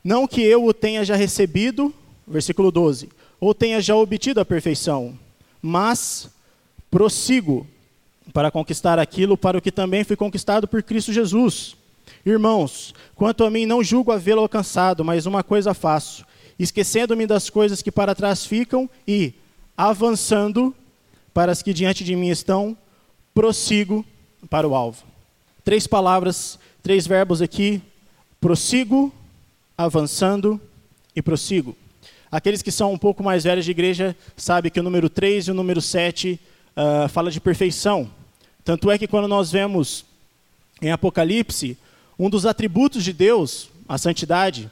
Não 0.03 0.27
que 0.27 0.41
eu 0.41 0.65
o 0.65 0.73
tenha 0.73 1.03
já 1.03 1.15
recebido, 1.15 1.93
versículo 2.27 2.71
12, 2.71 3.09
ou 3.45 3.53
tenha 3.53 3.79
já 3.79 3.95
obtido 3.95 4.39
a 4.39 4.45
perfeição, 4.45 5.15
mas 5.61 6.31
prossigo 6.89 7.67
para 8.33 8.49
conquistar 8.49 8.97
aquilo 8.97 9.37
para 9.37 9.55
o 9.55 9.61
que 9.61 9.71
também 9.71 10.03
fui 10.03 10.15
conquistado 10.15 10.67
por 10.67 10.81
Cristo 10.81 11.13
Jesus. 11.13 11.75
Irmãos, 12.25 12.95
quanto 13.13 13.43
a 13.43 13.51
mim, 13.51 13.67
não 13.67 13.83
julgo 13.83 14.11
havê-lo 14.11 14.41
alcançado, 14.41 15.05
mas 15.05 15.27
uma 15.27 15.43
coisa 15.43 15.75
faço, 15.75 16.25
esquecendo-me 16.57 17.27
das 17.27 17.47
coisas 17.47 17.83
que 17.83 17.91
para 17.91 18.15
trás 18.15 18.43
ficam 18.43 18.89
e, 19.07 19.35
avançando 19.77 20.73
para 21.31 21.51
as 21.51 21.61
que 21.61 21.71
diante 21.71 22.03
de 22.03 22.15
mim 22.15 22.29
estão, 22.29 22.75
prossigo 23.31 24.03
para 24.49 24.67
o 24.67 24.73
alvo. 24.73 25.03
Três 25.63 25.85
palavras, 25.85 26.57
três 26.81 27.05
verbos 27.05 27.43
aqui: 27.43 27.79
prossigo, 28.41 29.13
avançando 29.77 30.59
e 31.15 31.21
prossigo. 31.21 31.77
Aqueles 32.35 32.61
que 32.61 32.69
são 32.69 32.91
um 32.91 32.97
pouco 32.97 33.23
mais 33.23 33.45
velhos 33.45 33.63
de 33.63 33.71
igreja 33.71 34.13
sabem 34.35 34.69
que 34.69 34.77
o 34.77 34.83
número 34.83 35.09
3 35.09 35.47
e 35.47 35.51
o 35.51 35.53
número 35.53 35.81
7 35.81 36.37
uh, 36.75 37.07
fala 37.07 37.31
de 37.31 37.39
perfeição. 37.39 38.11
Tanto 38.61 38.91
é 38.91 38.97
que 38.97 39.07
quando 39.07 39.25
nós 39.25 39.53
vemos 39.53 40.03
em 40.81 40.91
Apocalipse, 40.91 41.77
um 42.19 42.29
dos 42.29 42.45
atributos 42.45 43.05
de 43.05 43.13
Deus, 43.13 43.69
a 43.87 43.97
santidade, 43.97 44.69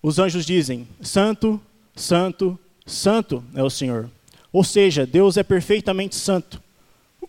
os 0.00 0.20
anjos 0.20 0.46
dizem: 0.46 0.86
Santo, 1.00 1.60
Santo, 1.96 2.56
Santo 2.86 3.42
é 3.52 3.64
o 3.64 3.68
Senhor. 3.68 4.08
Ou 4.52 4.62
seja, 4.62 5.04
Deus 5.04 5.36
é 5.36 5.42
perfeitamente 5.42 6.14
santo. 6.14 6.62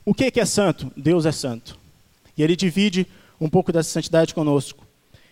O 0.06 0.14
que 0.14 0.40
é 0.40 0.46
santo? 0.46 0.92
Deus 0.96 1.26
é 1.26 1.32
santo. 1.32 1.80
E 2.38 2.44
ele 2.44 2.56
divide 2.56 3.08
um 3.42 3.50
pouco 3.50 3.72
dessa 3.72 3.90
santidade 3.90 4.36
conosco. 4.36 4.86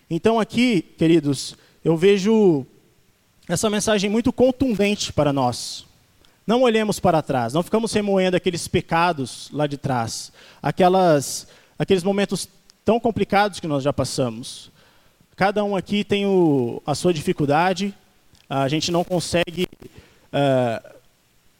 Então, 0.09 0.39
aqui, 0.39 0.81
queridos, 0.97 1.55
eu 1.85 1.95
vejo 1.95 2.65
essa 3.47 3.69
mensagem 3.69 4.09
muito 4.09 4.31
contundente 4.31 5.11
para 5.11 5.33
nós. 5.33 5.85
Não 6.45 6.61
olhemos 6.63 6.99
para 6.99 7.21
trás, 7.21 7.53
não 7.53 7.63
ficamos 7.63 7.93
remoendo 7.93 8.35
aqueles 8.35 8.67
pecados 8.67 9.49
lá 9.51 9.67
de 9.67 9.77
trás, 9.77 10.31
aquelas 10.61 11.47
aqueles 11.77 12.03
momentos 12.03 12.47
tão 12.83 12.99
complicados 12.99 13.59
que 13.59 13.67
nós 13.67 13.83
já 13.83 13.93
passamos. 13.93 14.71
Cada 15.35 15.63
um 15.63 15.75
aqui 15.75 16.03
tem 16.03 16.25
o, 16.25 16.81
a 16.85 16.93
sua 16.93 17.13
dificuldade, 17.13 17.93
a 18.49 18.67
gente 18.67 18.91
não 18.91 19.03
consegue 19.03 19.67
uh, 19.81 20.89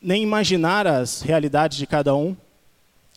nem 0.01 0.21
imaginar 0.21 0.85
as 0.85 1.21
realidades 1.21 1.77
de 1.77 1.87
cada 1.87 2.13
um. 2.15 2.35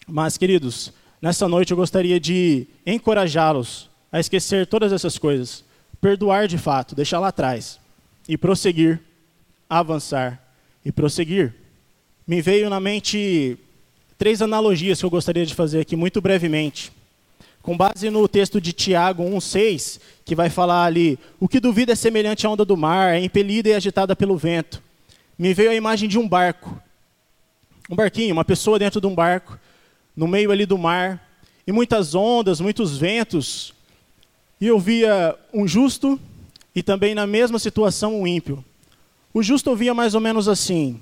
Mas, 0.07 0.39
queridos, 0.39 0.93
nessa 1.21 1.49
noite 1.49 1.73
eu 1.73 1.77
gostaria 1.77 2.21
de 2.21 2.67
encorajá-los 2.87 3.91
a 4.13 4.21
esquecer 4.21 4.67
todas 4.67 4.93
essas 4.93 5.19
coisas, 5.19 5.65
perdoar 6.01 6.47
de 6.47 6.57
fato, 6.57 6.95
deixar 6.95 7.19
lá 7.19 7.29
atrás 7.29 7.81
e 8.29 8.37
prosseguir, 8.37 9.01
avançar 9.69 10.41
e 10.85 10.91
prosseguir. 10.93 11.55
Me 12.27 12.41
veio 12.41 12.71
na 12.71 12.81
mente 12.81 13.59
três 14.17 14.41
analogias 14.41 14.99
que 14.99 15.05
eu 15.05 15.11
gostaria 15.11 15.45
de 15.45 15.55
fazer 15.55 15.81
aqui 15.81 15.97
muito 15.97 16.21
brevemente. 16.21 16.93
Com 17.63 17.77
base 17.77 18.11
no 18.11 18.29
texto 18.29 18.61
de 18.61 18.73
Tiago 18.73 19.23
1,6, 19.23 20.01
que 20.25 20.35
vai 20.35 20.51
falar 20.51 20.85
ali: 20.85 21.19
o 21.41 21.49
que 21.49 21.61
duvida 21.61 21.93
é 21.93 21.97
semelhante 21.97 22.47
à 22.47 22.51
onda 22.51 22.65
do 22.65 22.77
mar, 22.77 23.15
é 23.15 23.25
impelida 23.25 23.71
e 23.71 23.75
agitada 23.75 24.15
pelo 24.15 24.37
vento. 24.37 24.83
Me 25.39 25.53
veio 25.55 25.71
a 25.71 25.75
imagem 25.75 26.09
de 26.09 26.19
um 26.19 26.29
barco. 26.29 26.81
Um 27.91 27.97
barquinho, 27.97 28.33
uma 28.33 28.45
pessoa 28.45 28.79
dentro 28.79 29.01
de 29.01 29.07
um 29.07 29.15
barco, 29.15 29.59
no 30.17 30.27
meio 30.27 30.51
ali 30.51 30.65
do 30.65 30.79
mar, 30.79 31.23
e 31.67 31.73
muitas 31.73 32.15
ondas, 32.15 32.61
muitos 32.61 32.97
ventos. 32.97 33.75
E 34.61 34.67
eu 34.67 34.79
via 34.79 35.37
um 35.53 35.67
justo 35.67 36.19
e 36.75 36.83
também 36.83 37.15
na 37.15 37.27
mesma 37.27 37.59
situação 37.59 38.21
um 38.21 38.27
ímpio. 38.27 38.65
O 39.33 39.43
justo 39.43 39.71
ouvia 39.71 39.95
mais 39.95 40.15
ou 40.15 40.21
menos 40.21 40.49
assim: 40.49 41.01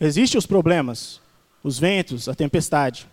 existem 0.00 0.38
os 0.38 0.46
problemas, 0.46 1.20
os 1.62 1.78
ventos, 1.78 2.28
a 2.28 2.34
tempestade. 2.34 3.06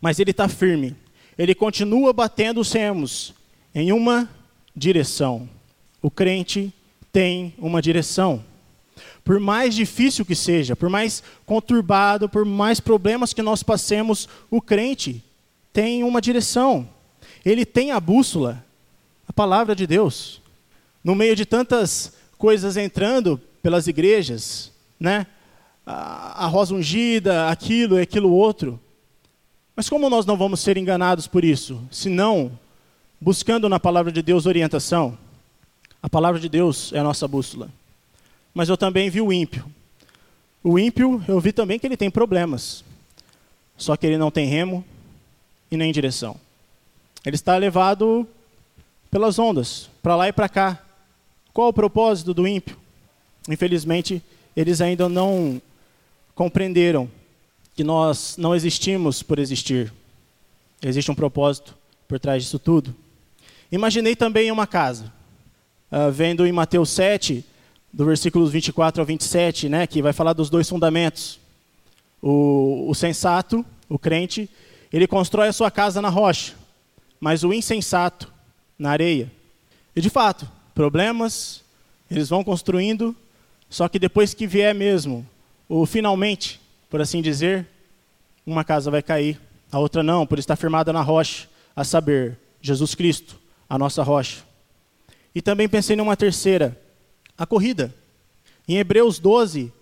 Mas 0.00 0.18
ele 0.18 0.30
está 0.30 0.48
firme. 0.48 0.94
Ele 1.36 1.54
continua 1.54 2.12
batendo 2.12 2.60
os 2.60 2.72
remos 2.72 3.34
em 3.74 3.90
uma 3.92 4.28
direção. 4.74 5.48
O 6.00 6.10
crente 6.10 6.72
tem 7.12 7.54
uma 7.58 7.82
direção. 7.82 8.44
Por 9.24 9.40
mais 9.40 9.74
difícil 9.74 10.24
que 10.24 10.34
seja, 10.34 10.76
por 10.76 10.88
mais 10.90 11.22
conturbado, 11.46 12.28
por 12.28 12.44
mais 12.44 12.78
problemas 12.78 13.32
que 13.32 13.42
nós 13.42 13.62
passemos, 13.62 14.28
o 14.50 14.60
crente 14.60 15.24
tem 15.72 16.04
uma 16.04 16.20
direção. 16.20 16.88
Ele 17.44 17.64
tem 17.64 17.90
a 17.90 17.98
bússola, 17.98 18.64
a 19.26 19.32
palavra 19.32 19.74
de 19.74 19.86
Deus. 19.86 20.40
No 21.04 21.14
meio 21.14 21.36
de 21.36 21.44
tantas 21.44 22.14
coisas 22.38 22.76
entrando 22.76 23.40
pelas 23.62 23.86
igrejas, 23.86 24.72
né? 24.98 25.26
a, 25.86 26.46
rosa 26.46 26.74
ungida, 26.74 27.48
aquilo 27.48 27.98
e 27.98 28.02
aquilo 28.02 28.30
outro. 28.30 28.80
Mas 29.76 29.88
como 29.88 30.08
nós 30.08 30.24
não 30.24 30.36
vamos 30.36 30.60
ser 30.60 30.76
enganados 30.76 31.26
por 31.26 31.44
isso? 31.44 31.82
Se 31.90 32.08
não, 32.08 32.58
buscando 33.20 33.68
na 33.68 33.78
palavra 33.78 34.10
de 34.10 34.22
Deus 34.22 34.46
orientação. 34.46 35.18
A 36.02 36.08
palavra 36.08 36.40
de 36.40 36.48
Deus 36.48 36.92
é 36.92 36.98
a 36.98 37.04
nossa 37.04 37.26
bússola. 37.26 37.68
Mas 38.52 38.68
eu 38.68 38.76
também 38.76 39.10
vi 39.10 39.20
o 39.20 39.32
ímpio. 39.32 39.64
O 40.62 40.78
ímpio, 40.78 41.22
eu 41.26 41.40
vi 41.40 41.52
também 41.52 41.78
que 41.78 41.86
ele 41.86 41.96
tem 41.96 42.10
problemas. 42.10 42.84
Só 43.76 43.96
que 43.96 44.06
ele 44.06 44.16
não 44.16 44.30
tem 44.30 44.46
remo 44.46 44.84
e 45.70 45.76
nem 45.76 45.92
direção. 45.92 46.36
Ele 47.24 47.36
está 47.36 47.56
levado 47.56 48.26
pelas 49.10 49.38
ondas, 49.38 49.90
para 50.02 50.14
lá 50.14 50.28
e 50.28 50.32
para 50.32 50.48
cá. 50.48 50.83
Qual 51.54 51.68
o 51.68 51.72
propósito 51.72 52.34
do 52.34 52.48
ímpio? 52.48 52.76
Infelizmente, 53.48 54.20
eles 54.56 54.80
ainda 54.80 55.08
não 55.08 55.62
compreenderam 56.34 57.08
que 57.76 57.84
nós 57.84 58.36
não 58.36 58.56
existimos 58.56 59.22
por 59.22 59.38
existir. 59.38 59.92
Existe 60.82 61.12
um 61.12 61.14
propósito 61.14 61.76
por 62.08 62.18
trás 62.18 62.42
disso 62.42 62.58
tudo. 62.58 62.92
Imaginei 63.70 64.16
também 64.16 64.50
uma 64.50 64.66
casa, 64.66 65.12
uh, 65.92 66.10
vendo 66.10 66.44
em 66.44 66.50
Mateus 66.50 66.90
7, 66.90 67.44
do 67.92 68.04
versículos 68.04 68.50
24 68.50 69.00
ao 69.00 69.06
27, 69.06 69.68
né, 69.68 69.86
que 69.86 70.02
vai 70.02 70.12
falar 70.12 70.32
dos 70.32 70.50
dois 70.50 70.68
fundamentos. 70.68 71.38
O, 72.20 72.86
o 72.88 72.94
sensato, 72.96 73.64
o 73.88 73.96
crente, 73.96 74.50
ele 74.92 75.06
constrói 75.06 75.46
a 75.46 75.52
sua 75.52 75.70
casa 75.70 76.02
na 76.02 76.08
rocha, 76.08 76.54
mas 77.20 77.44
o 77.44 77.52
insensato 77.52 78.32
na 78.76 78.90
areia. 78.90 79.30
E 79.94 80.00
de 80.00 80.10
fato, 80.10 80.48
problemas, 80.74 81.62
eles 82.10 82.28
vão 82.28 82.42
construindo, 82.42 83.14
só 83.70 83.88
que 83.88 83.98
depois 83.98 84.34
que 84.34 84.46
vier 84.46 84.74
mesmo 84.74 85.26
o 85.68 85.86
finalmente, 85.86 86.60
por 86.90 87.00
assim 87.00 87.22
dizer, 87.22 87.66
uma 88.46 88.64
casa 88.64 88.90
vai 88.90 89.02
cair, 89.02 89.40
a 89.72 89.78
outra 89.78 90.02
não, 90.02 90.26
por 90.26 90.38
estar 90.38 90.56
firmada 90.56 90.92
na 90.92 91.00
rocha, 91.00 91.48
a 91.74 91.82
saber, 91.82 92.38
Jesus 92.60 92.94
Cristo, 92.94 93.38
a 93.68 93.78
nossa 93.78 94.02
rocha. 94.02 94.42
E 95.34 95.42
também 95.42 95.68
pensei 95.68 95.96
numa 95.96 96.16
terceira, 96.16 96.80
a 97.36 97.44
corrida. 97.44 97.92
Em 98.68 98.76
Hebreus 98.76 99.18
12, 99.18 99.64
uh, 99.64 99.72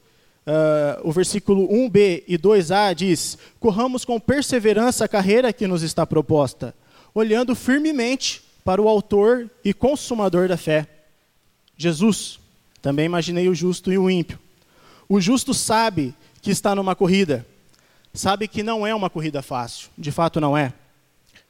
ah, 0.46 1.00
o 1.04 1.12
versículo 1.12 1.68
1b 1.68 2.24
e 2.26 2.38
2a 2.38 2.94
diz: 2.94 3.36
Corramos 3.60 4.04
com 4.04 4.18
perseverança 4.18 5.04
a 5.04 5.08
carreira 5.08 5.52
que 5.52 5.66
nos 5.66 5.82
está 5.82 6.06
proposta, 6.06 6.74
olhando 7.14 7.54
firmemente 7.54 8.42
para 8.64 8.80
o 8.80 8.88
Autor 8.88 9.50
e 9.64 9.74
Consumador 9.74 10.48
da 10.48 10.56
fé, 10.56 10.86
Jesus. 11.76 12.38
Também 12.80 13.06
imaginei 13.06 13.48
o 13.48 13.54
justo 13.54 13.92
e 13.92 13.98
o 13.98 14.10
ímpio. 14.10 14.38
O 15.08 15.20
justo 15.20 15.54
sabe 15.54 16.14
que 16.40 16.50
está 16.50 16.74
numa 16.74 16.96
corrida, 16.96 17.46
sabe 18.12 18.48
que 18.48 18.62
não 18.62 18.86
é 18.86 18.94
uma 18.94 19.08
corrida 19.08 19.42
fácil, 19.42 19.88
de 19.96 20.10
fato 20.10 20.40
não 20.40 20.56
é, 20.56 20.72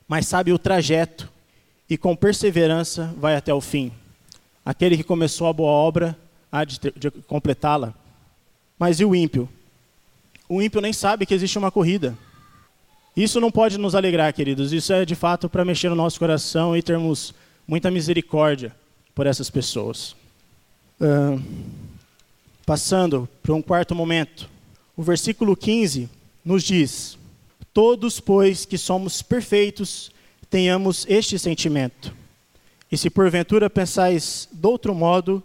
mas 0.07 0.26
sabe 0.26 0.52
o 0.52 0.59
trajeto 0.59 1.31
e 1.88 1.97
com 1.97 2.14
perseverança 2.14 3.14
vai 3.19 3.37
até 3.37 3.52
o 3.52 3.61
fim. 3.61 3.92
Aquele 4.64 4.97
que 4.97 5.02
começou 5.02 5.47
a 5.47 5.52
boa 5.52 5.71
obra 5.71 6.16
há 6.50 6.64
de, 6.64 6.78
de 6.95 7.11
completá-la. 7.11 7.95
Mas 8.78 9.00
e 9.00 9.04
o 9.04 9.14
ímpio? 9.14 9.49
O 10.49 10.61
ímpio 10.61 10.81
nem 10.81 10.92
sabe 10.92 11.25
que 11.25 11.35
existe 11.35 11.57
uma 11.57 11.71
corrida. 11.71 12.16
Isso 13.16 13.40
não 13.40 13.50
pode 13.50 13.78
nos 13.78 13.95
alegrar, 13.95 14.33
queridos. 14.33 14.73
Isso 14.73 14.92
é 14.92 15.04
de 15.04 15.14
fato 15.14 15.49
para 15.49 15.64
mexer 15.64 15.88
no 15.88 15.95
nosso 15.97 16.19
coração 16.19 16.76
e 16.76 16.83
termos 16.83 17.35
muita 17.66 17.90
misericórdia 17.90 18.75
por 19.14 19.26
essas 19.26 19.50
pessoas. 19.50 20.16
Uh, 21.00 21.42
Passando 22.64 23.28
para 23.42 23.54
um 23.54 23.62
quarto 23.62 23.95
momento, 23.95 24.49
o 24.97 25.02
versículo 25.02 25.57
15 25.57 26.09
nos 26.45 26.62
diz: 26.62 27.19
Todos, 27.75 28.21
pois, 28.21 28.64
que 28.64 28.78
somos 28.78 29.21
perfeitos, 29.21 30.12
tenhamos 30.49 31.04
este 31.09 31.38
sentimento. 31.38 32.14
E 32.90 32.97
se 32.97 33.11
porventura 33.11 33.69
pensais 33.69 34.49
de 34.52 34.66
outro 34.66 34.95
modo, 34.95 35.42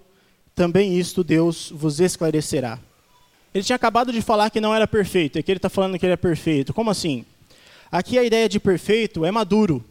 também 0.53 0.97
isto 0.97 1.23
Deus 1.23 1.71
vos 1.73 1.99
esclarecerá. 1.99 2.79
Ele 3.53 3.63
tinha 3.63 3.75
acabado 3.75 4.11
de 4.11 4.21
falar 4.21 4.51
que 4.51 4.61
não 4.61 4.75
era 4.75 4.87
perfeito, 4.87 5.37
e 5.37 5.39
aqui 5.39 5.51
ele 5.51 5.57
está 5.57 5.69
falando 5.69 5.97
que 5.97 6.05
ele 6.05 6.13
é 6.13 6.17
perfeito. 6.17 6.73
Como 6.73 6.91
assim? 6.91 7.25
Aqui 7.91 8.17
a 8.17 8.23
ideia 8.23 8.49
de 8.49 8.59
perfeito 8.59 9.25
é 9.25 9.31
maduro. 9.31 9.83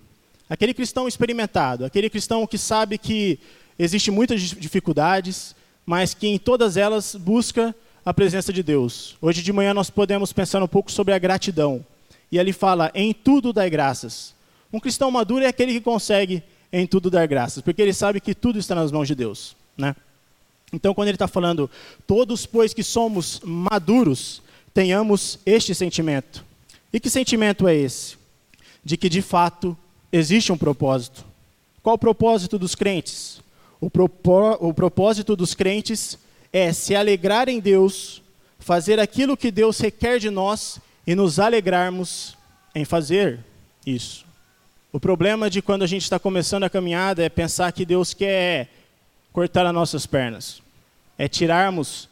Aquele 0.49 0.75
cristão 0.75 1.09
experimentado, 1.09 1.85
aquele 1.85 2.09
cristão 2.09 2.47
que 2.47 2.59
sabe 2.59 2.99
que 2.99 3.39
existem 3.79 4.15
muitas 4.15 4.41
dificuldades, 4.41 5.57
mas 5.85 6.15
que 6.15 6.29
em 6.29 6.39
todas 6.39 6.77
elas 6.77 7.15
busca 7.15 7.75
a 8.05 8.15
presença 8.15 8.53
de 8.53 8.63
Deus. 8.63 9.17
Hoje 9.21 9.43
de 9.43 9.53
manhã 9.53 9.75
nós 9.75 9.91
podemos 9.91 10.33
pensar 10.33 10.63
um 10.63 10.69
pouco 10.69 10.93
sobre 10.93 11.13
a 11.15 11.19
gratidão. 11.19 11.85
E 12.31 12.39
ele 12.39 12.53
fala: 12.53 12.91
em 12.95 13.13
tudo 13.13 13.53
dai 13.53 13.69
graças. 13.69 14.35
Um 14.73 14.79
cristão 14.81 15.11
maduro 15.11 15.45
é 15.45 15.49
aquele 15.49 15.73
que 15.73 15.81
consegue 15.81 16.43
em 16.73 16.87
tudo 16.87 17.11
dar 17.11 17.27
graças, 17.27 17.63
porque 17.63 17.81
ele 17.81 17.93
sabe 17.93 18.21
que 18.21 18.35
tudo 18.35 18.59
está 18.59 18.75
nas 18.75 18.93
mãos 18.93 19.09
de 19.09 19.15
Deus. 19.15 19.57
Né? 19.77 19.95
Então, 20.73 20.93
quando 20.93 21.09
ele 21.09 21.15
está 21.15 21.29
falando, 21.29 21.71
todos, 22.07 22.45
pois 22.45 22.75
que 22.75 22.83
somos 22.83 23.41
maduros, 23.45 24.43
tenhamos 24.75 25.39
este 25.47 25.75
sentimento. 25.75 26.45
E 26.93 27.01
que 27.01 27.11
sentimento 27.11 27.67
é 27.67 27.75
esse? 27.75 28.17
De 28.85 28.97
que 28.97 29.09
de 29.09 29.23
fato 29.23 29.77
existe 30.13 30.53
um 30.53 30.57
propósito. 30.57 31.25
Qual 31.83 31.97
o 31.97 31.99
propósito 31.99 32.59
dos 32.59 32.75
crentes? 32.75 33.41
O, 33.81 33.91
o 34.61 34.75
propósito 34.75 35.37
dos 35.37 35.55
crentes 35.55 36.19
é 36.53 36.73
se 36.73 36.95
alegrar 36.95 37.49
em 37.49 37.61
Deus, 37.61 38.23
fazer 38.59 38.99
aquilo 38.99 39.37
que 39.37 39.51
Deus 39.51 39.79
requer 39.79 40.19
de 40.19 40.31
nós 40.31 40.81
e 41.07 41.15
nos 41.15 41.39
alegrarmos 41.39 42.37
em 42.75 42.85
fazer 42.85 43.41
isso. 43.85 44.25
O 44.93 44.99
problema 44.99 45.51
de 45.51 45.61
quando 45.61 45.83
a 45.83 45.87
gente 45.87 46.03
está 46.03 46.19
começando 46.19 46.65
a 46.65 46.71
caminhada 46.71 47.23
é 47.23 47.29
pensar 47.29 47.71
que 47.73 47.85
Deus 47.85 48.15
quer 48.15 48.71
cortar 49.33 49.67
as 49.67 49.75
nossas 49.75 50.07
pernas, 50.07 50.63
é 51.19 51.29
tirarmos 51.29 52.09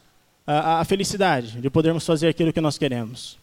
a, 0.46 0.80
a 0.80 0.84
felicidade 0.84 1.60
de 1.60 1.70
podermos 1.70 2.04
fazer 2.04 2.28
aquilo 2.28 2.52
que 2.52 2.60
nós 2.60 2.76
queremos. 2.76 3.38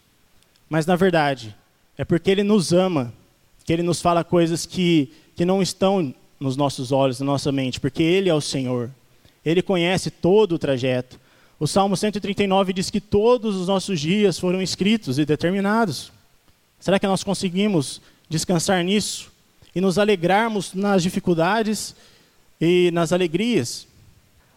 Mas 0.72 0.86
na 0.86 0.96
verdade, 0.96 1.54
é 1.98 2.02
porque 2.02 2.30
Ele 2.30 2.42
nos 2.42 2.72
ama, 2.72 3.12
que 3.62 3.74
Ele 3.74 3.82
nos 3.82 4.00
fala 4.00 4.24
coisas 4.24 4.64
que, 4.64 5.12
que 5.36 5.44
não 5.44 5.60
estão 5.60 6.14
nos 6.40 6.56
nossos 6.56 6.90
olhos, 6.90 7.20
na 7.20 7.26
nossa 7.26 7.52
mente, 7.52 7.78
porque 7.78 8.02
Ele 8.02 8.30
é 8.30 8.34
o 8.34 8.40
Senhor. 8.40 8.88
Ele 9.44 9.60
conhece 9.60 10.10
todo 10.10 10.52
o 10.52 10.58
trajeto. 10.58 11.20
O 11.60 11.66
Salmo 11.66 11.94
139 11.94 12.72
diz 12.72 12.88
que 12.88 13.02
todos 13.02 13.54
os 13.54 13.68
nossos 13.68 14.00
dias 14.00 14.38
foram 14.38 14.62
escritos 14.62 15.18
e 15.18 15.26
determinados. 15.26 16.10
Será 16.80 16.98
que 16.98 17.06
nós 17.06 17.22
conseguimos 17.22 18.00
descansar 18.26 18.82
nisso 18.82 19.30
e 19.74 19.80
nos 19.80 19.98
alegrarmos 19.98 20.72
nas 20.72 21.02
dificuldades 21.02 21.94
e 22.58 22.90
nas 22.92 23.12
alegrias. 23.12 23.86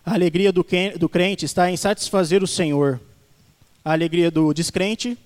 A 0.05 0.13
alegria 0.13 0.53
do 0.53 1.09
crente 1.09 1.43
está 1.43 1.69
em 1.69 1.75
satisfazer 1.75 2.41
o 2.41 2.47
Senhor. 2.47 3.01
A 3.83 3.91
alegria 3.91 4.31
do 4.31 4.53
descrente 4.53 5.17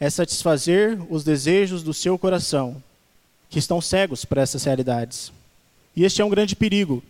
é 0.00 0.08
satisfazer 0.08 0.98
os 1.10 1.24
desejos 1.24 1.82
do 1.82 1.92
seu 1.92 2.18
coração, 2.18 2.82
que 3.50 3.58
estão 3.58 3.80
cegos 3.80 4.24
para 4.24 4.42
essas 4.42 4.64
realidades. 4.64 5.32
E 5.96 6.04
este 6.04 6.22
é 6.22 6.24
um 6.24 6.30
grande 6.30 6.54
perigo. 6.54 7.02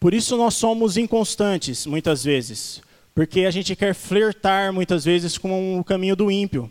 Por 0.00 0.14
isso 0.14 0.36
nós 0.36 0.54
somos 0.54 0.96
inconstantes, 0.96 1.86
muitas 1.86 2.24
vezes, 2.24 2.82
porque 3.14 3.40
a 3.40 3.50
gente 3.50 3.76
quer 3.76 3.94
flertar, 3.94 4.72
muitas 4.72 5.04
vezes, 5.04 5.38
com 5.38 5.78
o 5.78 5.84
caminho 5.84 6.16
do 6.16 6.30
ímpio. 6.30 6.70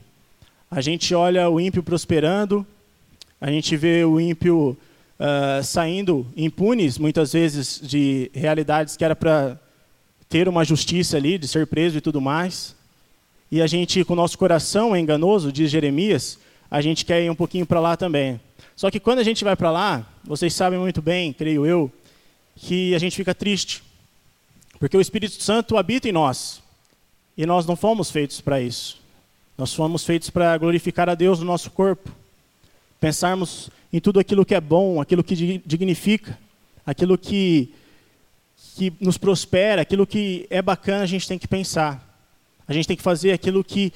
A 0.70 0.82
gente 0.82 1.14
olha 1.14 1.50
o 1.50 1.60
ímpio 1.60 1.84
prosperando, 1.84 2.66
a 3.40 3.52
gente 3.52 3.78
vê 3.78 4.04
o 4.04 4.20
ímpio 4.20 4.78
uh, 5.20 5.64
saindo 5.64 6.26
impunes, 6.36 6.98
muitas 6.98 7.34
vezes, 7.34 7.80
de 7.82 8.32
realidades 8.34 8.98
que 8.98 9.06
era 9.06 9.16
para 9.16 9.60
ter 10.28 10.48
uma 10.48 10.66
justiça 10.66 11.18
ali, 11.18 11.38
de 11.38 11.48
ser 11.48 11.68
preso 11.68 11.98
e 11.98 12.02
tudo 12.02 12.20
mais. 12.20 12.76
E 13.54 13.62
a 13.62 13.68
gente, 13.68 14.04
com 14.04 14.14
o 14.14 14.16
nosso 14.16 14.36
coração 14.36 14.96
é 14.96 15.00
enganoso, 15.00 15.52
diz 15.52 15.70
Jeremias, 15.70 16.40
a 16.72 16.82
gente 16.82 17.06
quer 17.06 17.22
ir 17.22 17.30
um 17.30 17.36
pouquinho 17.36 17.68
para 17.68 17.80
lá 17.80 17.96
também. 17.96 18.42
Só 18.76 18.90
que 18.90 19.00
quando 19.00 19.20
a 19.20 19.24
gente 19.24 19.44
vai 19.44 19.56
para 19.56 19.70
lá, 19.70 20.08
vocês 20.24 20.56
sabem 20.56 20.80
muito 20.80 21.04
bem, 21.04 21.32
creio 21.32 21.64
eu, 21.64 21.92
que 22.56 22.96
a 22.96 22.98
gente 22.98 23.16
fica 23.16 23.36
triste. 23.36 23.84
Porque 24.80 24.98
o 24.98 25.02
Espírito 25.02 25.40
Santo 25.40 25.78
habita 25.78 26.10
em 26.10 26.12
nós. 26.12 26.64
E 27.38 27.46
nós 27.46 27.64
não 27.68 27.76
fomos 27.76 28.10
feitos 28.10 28.42
para 28.42 28.60
isso. 28.60 29.00
Nós 29.56 29.72
fomos 29.72 30.04
feitos 30.04 30.32
para 30.32 30.58
glorificar 30.58 31.08
a 31.08 31.14
Deus 31.14 31.40
no 31.40 31.46
nosso 31.46 31.70
corpo. 31.70 32.10
Pensarmos 33.00 33.70
em 33.94 34.00
tudo 34.00 34.20
aquilo 34.20 34.44
que 34.44 34.56
é 34.56 34.62
bom, 34.62 35.00
aquilo 35.00 35.24
que 35.24 35.62
dignifica, 35.64 36.40
aquilo 36.84 37.20
que, 37.20 37.72
que 38.76 38.92
nos 39.00 39.20
prospera, 39.20 39.84
aquilo 39.84 40.08
que 40.08 40.48
é 40.50 40.60
bacana, 40.60 41.04
a 41.04 41.06
gente 41.06 41.28
tem 41.28 41.38
que 41.38 41.48
pensar. 41.48 42.12
A 42.67 42.74
gente 42.74 42.88
tem 42.88 42.98
que 42.98 43.03
fazer 43.03 43.32
aquilo 43.32 43.63
que 43.63 43.91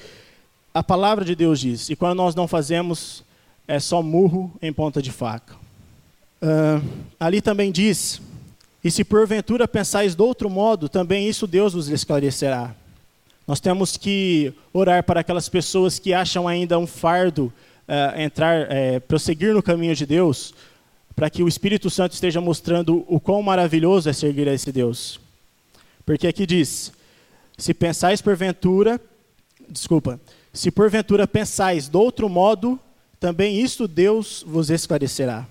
a 0.72 0.82
palavra 0.82 1.24
de 1.24 1.34
Deus 1.34 1.60
diz. 1.60 1.88
E 1.90 1.96
quando 1.96 2.16
nós 2.16 2.34
não 2.34 2.46
fazemos, 2.46 3.24
é 3.66 3.78
só 3.78 4.02
murro 4.02 4.52
em 4.62 4.72
ponta 4.72 5.02
de 5.02 5.10
faca. 5.10 5.54
Uh, 6.40 6.86
ali 7.18 7.40
também 7.40 7.72
diz: 7.72 8.20
E 8.82 8.90
se 8.90 9.04
porventura 9.04 9.66
pensais 9.66 10.14
de 10.14 10.22
outro 10.22 10.48
modo, 10.48 10.88
também 10.88 11.28
isso 11.28 11.46
Deus 11.46 11.74
vos 11.74 11.88
esclarecerá. 11.88 12.74
Nós 13.46 13.60
temos 13.60 13.96
que 13.96 14.52
orar 14.72 15.02
para 15.02 15.20
aquelas 15.20 15.48
pessoas 15.48 15.98
que 15.98 16.12
acham 16.12 16.46
ainda 16.46 16.78
um 16.78 16.86
fardo 16.86 17.52
uh, 17.88 18.20
entrar, 18.20 18.66
uh, 18.66 19.00
prosseguir 19.08 19.54
no 19.54 19.62
caminho 19.62 19.94
de 19.94 20.06
Deus, 20.06 20.54
para 21.16 21.30
que 21.30 21.42
o 21.42 21.48
Espírito 21.48 21.90
Santo 21.90 22.12
esteja 22.12 22.40
mostrando 22.40 23.04
o 23.08 23.18
quão 23.18 23.42
maravilhoso 23.42 24.08
é 24.08 24.12
seguir 24.12 24.48
a 24.48 24.54
esse 24.54 24.70
Deus. 24.70 25.18
Porque 26.06 26.26
aqui 26.26 26.46
diz: 26.46 26.92
se 27.58 27.74
pensais 27.74 28.22
porventura, 28.22 29.00
desculpa, 29.68 30.20
se 30.52 30.70
porventura 30.70 31.26
pensais 31.26 31.88
de 31.88 31.96
outro 31.96 32.28
modo, 32.28 32.78
também 33.18 33.60
isto 33.60 33.88
Deus 33.88 34.44
vos 34.46 34.70
esclarecerá. 34.70 35.46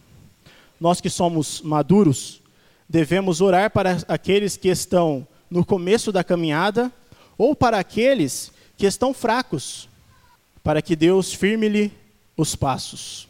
Nós 0.80 1.02
que 1.02 1.10
somos 1.10 1.62
maduros, 1.62 2.42
devemos 2.88 3.42
orar 3.42 3.70
para 3.70 3.98
aqueles 4.08 4.56
que 4.56 4.70
estão 4.70 5.28
no 5.52 5.66
começo 5.66 6.12
da 6.12 6.24
caminhada 6.24 6.92
ou 7.38 7.54
para 7.54 7.78
aqueles 7.78 8.54
que 8.78 8.86
estão 8.86 9.14
fracos, 9.14 9.90
para 10.64 10.82
que 10.82 10.96
Deus 10.96 11.34
firme-lhe 11.34 11.92
os 12.38 12.56
passos. 12.56 13.28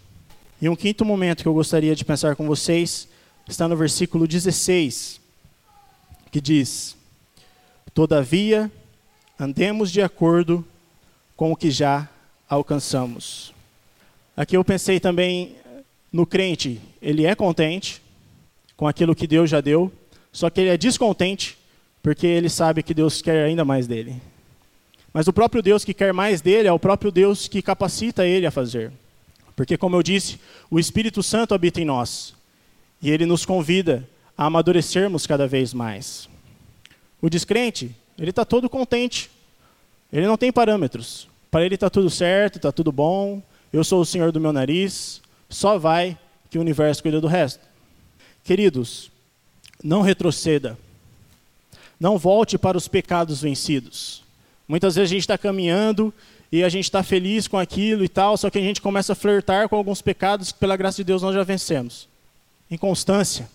E 0.62 0.70
um 0.70 0.76
quinto 0.76 1.04
momento 1.04 1.42
que 1.42 1.48
eu 1.48 1.54
gostaria 1.54 1.96
de 1.96 2.06
pensar 2.06 2.36
com 2.36 2.46
vocês 2.46 3.08
está 3.48 3.68
no 3.68 3.76
versículo 3.76 4.28
16, 4.28 5.20
que 6.32 6.42
diz: 6.42 6.96
Todavia, 7.98 8.72
andemos 9.40 9.92
de 9.92 10.04
acordo 10.04 10.64
com 11.36 11.52
o 11.52 11.56
que 11.56 11.72
já 11.72 12.08
alcançamos. 12.48 13.52
Aqui 14.36 14.56
eu 14.56 14.64
pensei 14.64 15.00
também 15.00 15.56
no 16.14 16.24
crente, 16.24 16.80
ele 17.02 17.26
é 17.26 17.34
contente 17.34 18.00
com 18.76 18.88
aquilo 18.88 19.16
que 19.16 19.26
Deus 19.26 19.50
já 19.50 19.62
deu, 19.62 19.92
só 20.32 20.48
que 20.48 20.62
ele 20.62 20.70
é 20.70 20.78
descontente 20.78 21.58
porque 22.04 22.28
ele 22.28 22.50
sabe 22.50 22.84
que 22.84 22.94
Deus 22.94 23.20
quer 23.20 23.44
ainda 23.46 23.66
mais 23.66 23.88
dele. 23.88 24.22
Mas 25.12 25.28
o 25.28 25.34
próprio 25.34 25.64
Deus 25.64 25.84
que 25.84 25.92
quer 25.92 26.14
mais 26.14 26.40
dele 26.40 26.68
é 26.68 26.72
o 26.72 26.78
próprio 26.78 27.12
Deus 27.12 27.48
que 27.48 27.64
capacita 27.64 28.28
ele 28.28 28.46
a 28.46 28.52
fazer. 28.52 28.92
Porque, 29.56 29.76
como 29.76 29.96
eu 29.96 30.04
disse, 30.04 30.40
o 30.70 30.78
Espírito 30.78 31.24
Santo 31.24 31.56
habita 31.56 31.82
em 31.82 31.86
nós 31.86 32.36
e 33.02 33.10
ele 33.10 33.26
nos 33.26 33.44
convida 33.44 34.08
a 34.38 34.46
amadurecermos 34.46 35.26
cada 35.26 35.48
vez 35.48 35.74
mais. 35.74 36.30
O 37.21 37.30
descrente, 37.30 37.95
ele 38.17 38.30
está 38.30 38.45
todo 38.45 38.69
contente. 38.69 39.30
Ele 40.12 40.27
não 40.27 40.38
tem 40.38 40.51
parâmetros. 40.51 41.27
Para 41.49 41.65
ele 41.65 41.75
está 41.75 41.89
tudo 41.89 42.10
certo, 42.10 42.58
está 42.58 42.71
tudo 42.71 42.91
bom. 42.91 43.41
Eu 43.71 43.84
sou 43.84 44.01
o 44.01 44.06
senhor 44.06 44.32
do 44.32 44.39
meu 44.39 44.53
nariz. 44.53 45.21
Só 45.49 45.77
vai 45.77 46.17
que 46.49 46.58
o 46.58 46.62
universo 46.62 47.01
cuida 47.01 47.19
do 47.19 47.27
resto. 47.27 47.65
Queridos, 48.43 49.12
não 49.84 50.01
retroceda. 50.01 50.77
Não 51.99 52.17
volte 52.17 52.58
para 52.58 52.77
os 52.77 52.88
pecados 52.88 53.41
vencidos. 53.41 54.23
Muitas 54.67 54.95
vezes 54.95 55.12
a 55.12 55.13
gente 55.13 55.21
está 55.21 55.38
caminhando 55.38 56.13
e 56.51 56.63
a 56.63 56.69
gente 56.69 56.86
está 56.86 57.03
feliz 57.03 57.47
com 57.47 57.58
aquilo 57.58 58.03
e 58.03 58.10
tal, 58.10 58.38
só 58.38 58.49
que 58.49 58.58
a 58.58 58.62
gente 58.62 58.82
começa 58.82 59.13
a 59.13 59.15
flertar 59.15 59.67
com 59.67 59.75
alguns 59.75 60.01
pecados 60.01 60.51
que, 60.51 60.60
pela 60.60 60.77
graça 60.77 60.97
de 60.97 61.03
Deus, 61.03 61.21
nós 61.21 61.36
já 61.36 61.43
vencemos. 61.43 62.08
Inconstância. 62.69 63.49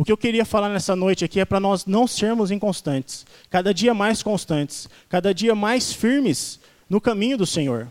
O 0.00 0.04
que 0.04 0.10
eu 0.10 0.16
queria 0.16 0.46
falar 0.46 0.70
nessa 0.70 0.96
noite 0.96 1.26
aqui 1.26 1.40
é 1.40 1.44
para 1.44 1.60
nós 1.60 1.84
não 1.84 2.06
sermos 2.06 2.50
inconstantes, 2.50 3.26
cada 3.50 3.74
dia 3.74 3.92
mais 3.92 4.22
constantes, 4.22 4.88
cada 5.10 5.34
dia 5.34 5.54
mais 5.54 5.92
firmes 5.92 6.58
no 6.88 7.02
caminho 7.02 7.36
do 7.36 7.44
Senhor. 7.44 7.86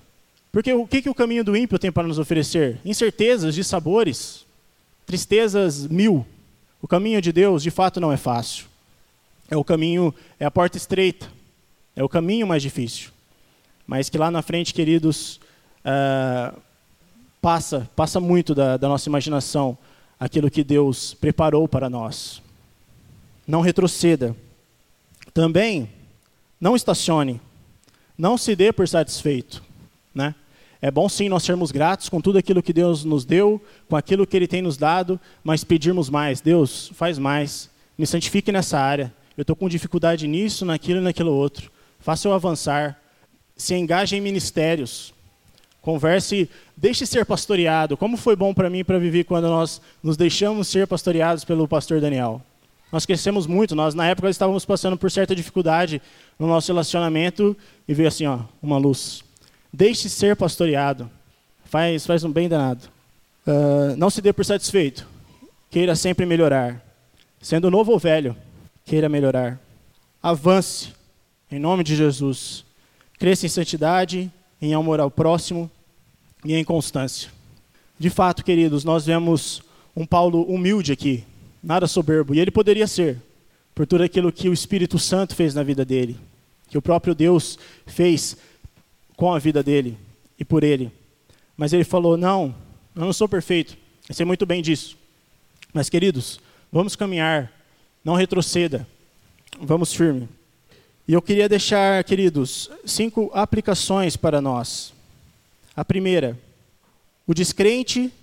Porque 0.52 0.74
o 0.74 0.88
que, 0.88 1.04
que 1.04 1.10
o 1.12 1.14
caminho 1.14 1.44
do 1.44 1.56
ímpio 1.56 1.78
tem 1.78 1.92
para 1.92 2.08
nos 2.08 2.18
oferecer? 2.18 2.80
Incertezas, 2.84 3.54
de 3.54 3.64
sabores, 3.64 4.44
tristezas 5.06 5.86
mil. 5.86 6.26
O 6.82 6.88
caminho 6.88 7.22
de 7.22 7.32
Deus, 7.32 7.62
de 7.62 7.70
fato, 7.70 8.02
não 8.02 8.12
é 8.12 8.18
fácil. 8.18 8.66
É 9.48 9.56
o 9.56 9.64
caminho, 9.64 10.12
é 10.40 10.46
a 10.46 10.50
porta 10.50 10.78
estreita. 10.78 11.28
É 11.96 12.04
o 12.04 12.10
caminho 12.10 12.48
mais 12.48 12.64
difícil. 12.64 13.12
Mas 13.86 14.10
que 14.10 14.18
lá 14.18 14.32
na 14.32 14.42
frente, 14.42 14.74
queridos, 14.74 15.40
uh, 15.86 16.60
passa, 17.40 17.88
passa 17.96 18.20
muito 18.20 18.56
da, 18.56 18.78
da 18.78 18.88
nossa 18.88 19.08
imaginação 19.08 19.78
aquilo 20.20 20.52
que 20.52 20.64
Deus 20.64 21.14
preparou 21.14 21.68
para 21.68 21.90
nós. 21.90 22.42
Não 23.48 23.62
retroceda. 23.62 24.36
Também, 25.34 25.90
não 26.60 26.76
estacione. 26.76 27.40
Não 28.18 28.38
se 28.38 28.56
dê 28.56 28.74
por 28.74 28.88
satisfeito. 28.88 29.64
Né? 30.14 30.36
É 30.82 30.92
bom 30.92 31.08
sim 31.08 31.30
nós 31.30 31.44
sermos 31.44 31.72
gratos 31.72 32.10
com 32.10 32.20
tudo 32.20 32.38
aquilo 32.38 32.62
que 32.62 32.74
Deus 32.74 33.04
nos 33.04 33.26
deu, 33.26 33.64
com 33.88 33.96
aquilo 33.96 34.28
que 34.28 34.36
Ele 34.36 34.48
tem 34.48 34.62
nos 34.62 34.78
dado, 34.78 35.20
mas 35.44 35.64
pedirmos 35.64 36.10
mais. 36.10 36.42
Deus, 36.42 36.92
faz 36.94 37.18
mais. 37.18 37.70
Me 37.98 38.06
santifique 38.06 38.52
nessa 38.52 38.80
área. 38.80 39.14
Eu 39.38 39.44
estou 39.44 39.56
com 39.56 39.70
dificuldade 39.70 40.28
nisso, 40.28 40.66
naquilo 40.66 41.00
e 41.00 41.04
naquilo 41.04 41.32
outro 41.32 41.72
faça 42.00 42.28
eu 42.28 42.34
avançar, 42.34 43.00
se 43.56 43.76
engaje 43.76 44.16
em 44.16 44.22
ministérios, 44.22 45.14
converse, 45.82 46.50
deixe 46.76 47.06
ser 47.06 47.26
pastoreado. 47.26 47.98
Como 47.98 48.18
foi 48.18 48.36
bom 48.36 48.54
para 48.54 48.70
mim 48.70 48.84
para 48.84 49.00
viver 49.00 49.24
quando 49.24 49.48
nós 49.48 49.82
nos 50.04 50.18
deixamos 50.18 50.68
ser 50.68 50.88
pastoreados 50.88 51.44
pelo 51.44 51.68
pastor 51.68 52.02
Daniel. 52.02 52.42
Nós 52.92 53.06
crescemos 53.06 53.46
muito, 53.46 53.76
nós 53.76 53.94
na 53.94 54.08
época 54.08 54.30
estávamos 54.30 54.66
passando 54.66 54.98
por 54.98 55.12
certa 55.12 55.36
dificuldade 55.36 56.02
no 56.40 56.48
nosso 56.48 56.72
relacionamento 56.72 57.56
e 57.88 57.94
veio 57.94 58.08
assim, 58.08 58.26
ó, 58.26 58.40
uma 58.62 58.78
luz. 58.78 59.24
Deixe 59.72 60.10
ser 60.10 60.36
pastoreado. 60.36 61.10
Faz, 61.66 62.06
faz 62.06 62.24
um 62.24 62.32
bem 62.32 62.50
danado. 62.50 62.86
Uh, 63.46 63.96
não 63.96 64.10
se 64.10 64.22
dê 64.22 64.34
por 64.34 64.44
satisfeito. 64.44 65.08
Queira 65.70 65.96
sempre 65.96 66.26
melhorar. 66.26 66.84
Sendo 67.40 67.70
novo 67.70 67.92
ou 67.92 68.00
velho, 68.00 68.36
queira 68.86 69.08
melhorar. 69.08 69.60
Avance. 70.22 70.90
Em 71.52 71.60
nome 71.60 71.84
de 71.84 71.96
Jesus. 71.96 72.66
Cresça 73.20 73.46
em 73.46 73.50
santidade, 73.50 74.32
em 74.62 74.74
amor 74.74 75.00
ao 75.00 75.10
próximo 75.10 75.70
e 76.44 76.56
em 76.56 76.64
constância. 76.64 77.30
De 77.98 78.10
fato, 78.10 78.44
queridos, 78.44 78.84
nós 78.84 79.06
vemos 79.06 79.62
um 79.96 80.06
Paulo 80.06 80.44
humilde 80.44 80.92
aqui, 80.92 81.24
nada 81.62 81.88
soberbo, 81.88 82.34
e 82.34 82.40
ele 82.40 82.52
poderia 82.52 82.88
ser, 82.88 83.18
por 83.76 83.86
tudo 83.86 84.04
aquilo 84.04 84.32
que 84.32 84.50
o 84.50 84.54
Espírito 84.54 84.98
Santo 84.98 85.36
fez 85.36 85.54
na 85.54 85.64
vida 85.64 85.84
dele, 85.84 86.18
que 86.70 86.78
o 86.78 86.82
próprio 86.82 87.14
Deus 87.14 87.58
fez 87.86 88.38
com 89.16 89.34
a 89.34 89.40
vida 89.40 89.62
dele 89.62 89.98
e 90.40 90.46
por 90.46 90.64
ele. 90.64 90.92
Mas 91.58 91.74
ele 91.74 91.84
falou: 91.84 92.16
Não, 92.16 92.56
eu 92.96 93.04
não 93.04 93.14
sou 93.14 93.28
perfeito, 93.28 93.78
eu 94.08 94.16
sei 94.16 94.26
muito 94.26 94.46
bem 94.46 94.62
disso. 94.62 94.98
Mas, 95.74 95.90
queridos, 95.90 96.40
vamos 96.72 96.96
caminhar, 96.96 97.52
não 98.04 98.16
retroceda, 98.16 98.88
vamos 99.60 99.94
firme. 99.94 100.28
E 101.10 101.14
eu 101.14 101.24
queria 101.24 101.50
deixar, 101.50 102.04
queridos, 102.04 102.70
cinco 102.86 103.32
aplicações 103.34 104.16
para 104.16 104.40
nós. 104.40 104.94
A 105.76 105.84
primeira, 105.84 106.38
o 107.26 107.34
descrente 107.34 108.14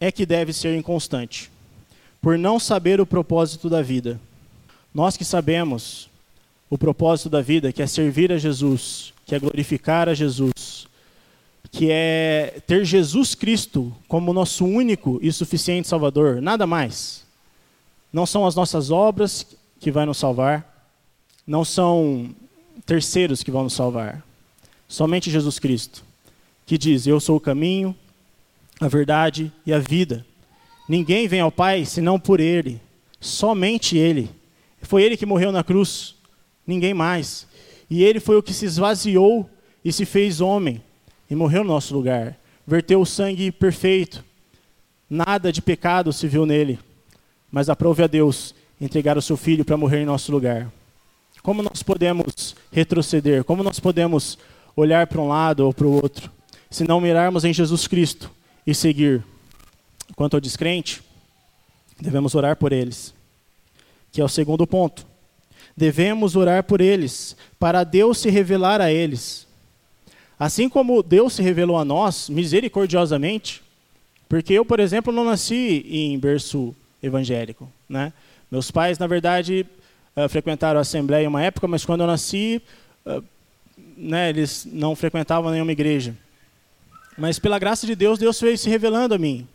é 0.00 0.10
que 0.10 0.24
deve 0.24 0.50
ser 0.54 0.74
inconstante, 0.74 1.50
por 2.22 2.38
não 2.38 2.58
saber 2.58 2.98
o 2.98 3.04
propósito 3.04 3.68
da 3.68 3.82
vida. 3.82 4.18
Nós 4.94 5.18
que 5.18 5.24
sabemos 5.24 6.08
o 6.70 6.78
propósito 6.78 7.28
da 7.28 7.42
vida, 7.42 7.70
que 7.74 7.82
é 7.82 7.86
servir 7.86 8.32
a 8.32 8.38
Jesus, 8.38 9.12
que 9.26 9.34
é 9.34 9.38
glorificar 9.38 10.08
a 10.08 10.14
Jesus, 10.14 10.86
que 11.70 11.90
é 11.90 12.58
ter 12.66 12.86
Jesus 12.86 13.34
Cristo 13.34 13.94
como 14.08 14.32
nosso 14.32 14.64
único 14.64 15.18
e 15.20 15.30
suficiente 15.30 15.88
Salvador, 15.88 16.40
nada 16.40 16.66
mais. 16.66 17.22
Não 18.10 18.24
são 18.24 18.46
as 18.46 18.54
nossas 18.54 18.90
obras 18.90 19.46
que 19.78 19.90
vai 19.90 20.06
nos 20.06 20.16
salvar, 20.16 20.73
não 21.46 21.64
são 21.64 22.34
terceiros 22.86 23.42
que 23.42 23.50
vão 23.50 23.64
nos 23.64 23.74
salvar. 23.74 24.24
Somente 24.88 25.30
Jesus 25.30 25.58
Cristo, 25.58 26.04
que 26.66 26.78
diz: 26.78 27.06
Eu 27.06 27.20
sou 27.20 27.36
o 27.36 27.40
caminho, 27.40 27.94
a 28.80 28.88
verdade 28.88 29.52
e 29.66 29.72
a 29.72 29.78
vida. 29.78 30.24
Ninguém 30.88 31.26
vem 31.26 31.40
ao 31.40 31.50
Pai 31.50 31.84
senão 31.84 32.18
por 32.18 32.40
Ele, 32.40 32.80
somente 33.20 33.96
Ele. 33.96 34.30
Foi 34.82 35.02
Ele 35.02 35.16
que 35.16 35.24
morreu 35.24 35.50
na 35.50 35.64
cruz, 35.64 36.14
ninguém 36.66 36.92
mais. 36.92 37.46
E 37.88 38.02
Ele 38.02 38.20
foi 38.20 38.36
o 38.36 38.42
que 38.42 38.52
se 38.52 38.66
esvaziou 38.66 39.48
e 39.84 39.92
se 39.92 40.04
fez 40.04 40.40
homem 40.40 40.82
e 41.28 41.34
morreu 41.34 41.64
no 41.64 41.72
nosso 41.72 41.94
lugar. 41.94 42.38
Verteu 42.66 43.00
o 43.00 43.06
sangue 43.06 43.50
perfeito. 43.50 44.24
Nada 45.08 45.52
de 45.52 45.60
pecado 45.60 46.12
se 46.12 46.26
viu 46.26 46.46
nele. 46.46 46.78
Mas 47.50 47.68
aprove 47.68 48.02
a 48.02 48.06
Deus 48.06 48.54
entregar 48.80 49.16
o 49.16 49.22
seu 49.22 49.36
filho 49.36 49.64
para 49.64 49.76
morrer 49.76 50.02
em 50.02 50.06
nosso 50.06 50.32
lugar. 50.32 50.70
Como 51.44 51.62
nós 51.62 51.82
podemos 51.82 52.56
retroceder? 52.72 53.44
Como 53.44 53.62
nós 53.62 53.78
podemos 53.78 54.38
olhar 54.74 55.06
para 55.06 55.20
um 55.20 55.28
lado 55.28 55.66
ou 55.66 55.74
para 55.74 55.86
o 55.86 55.92
outro? 55.92 56.30
Se 56.70 56.84
não 56.84 57.02
mirarmos 57.02 57.44
em 57.44 57.52
Jesus 57.52 57.86
Cristo 57.86 58.30
e 58.66 58.74
seguir. 58.74 59.22
Quanto 60.16 60.34
ao 60.34 60.40
descrente, 60.40 61.02
devemos 62.00 62.34
orar 62.34 62.56
por 62.56 62.72
eles, 62.72 63.12
que 64.10 64.22
é 64.22 64.24
o 64.24 64.28
segundo 64.28 64.66
ponto. 64.66 65.06
Devemos 65.76 66.34
orar 66.34 66.64
por 66.64 66.80
eles, 66.80 67.36
para 67.58 67.84
Deus 67.84 68.16
se 68.16 68.30
revelar 68.30 68.80
a 68.80 68.90
eles. 68.90 69.46
Assim 70.38 70.66
como 70.66 71.02
Deus 71.02 71.34
se 71.34 71.42
revelou 71.42 71.76
a 71.76 71.84
nós, 71.84 72.30
misericordiosamente, 72.30 73.62
porque 74.30 74.54
eu, 74.54 74.64
por 74.64 74.80
exemplo, 74.80 75.12
não 75.12 75.24
nasci 75.26 75.84
em 75.90 76.18
berço 76.18 76.74
evangélico. 77.02 77.70
Né? 77.86 78.14
Meus 78.50 78.70
pais, 78.70 78.98
na 78.98 79.06
verdade, 79.06 79.66
uh, 80.16 80.28
frequentaram 80.28 80.78
a 80.78 80.82
Assembleia 80.82 81.24
em 81.24 81.28
uma 81.28 81.42
época, 81.42 81.66
mas 81.68 81.84
quando 81.84 82.02
eu 82.02 82.06
nasci, 82.06 82.62
uh, 83.06 83.22
né, 83.96 84.28
eles 84.28 84.66
não 84.70 84.94
frequentavam 84.94 85.50
nenhuma 85.50 85.72
igreja. 85.72 86.14
Mas 87.16 87.38
pela 87.38 87.58
graça 87.58 87.86
de 87.86 87.94
Deus, 87.94 88.18
Deus 88.18 88.40
veio 88.40 88.58
se 88.58 88.68
revelando 88.68 89.14
a 89.14 89.18
mim. 89.18 89.46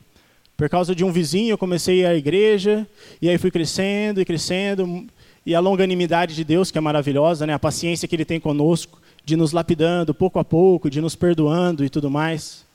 Por 0.56 0.70
causa 0.70 0.94
de 0.94 1.04
um 1.04 1.12
vizinho, 1.12 1.54
eu 1.54 1.58
comecei 1.58 2.06
a 2.06 2.14
igreja, 2.14 2.88
e 3.22 3.30
aí 3.30 3.38
fui 3.38 3.52
crescendo 3.52 4.22
e 4.22 4.26
crescendo, 4.26 5.08
e 5.46 5.56
a 5.56 5.60
longanimidade 5.60 6.36
de 6.36 6.44
Deus, 6.44 6.70
que 6.70 6.78
é 6.78 6.82
maravilhosa, 6.82 7.48
né? 7.48 7.54
a 7.54 7.60
paciência 7.60 8.08
que 8.08 8.16
Ele 8.16 8.26
tem 8.26 8.40
conosco, 8.40 9.00
de 9.24 9.36
nos 9.36 9.52
lapidando 9.52 10.14
pouco 10.14 10.40
a 10.40 10.44
pouco, 10.44 10.90
de 10.90 11.02
nos 11.02 11.16
perdoando 11.16 11.84
e 11.86 11.90
tudo 11.90 12.10
mais. 12.10 12.66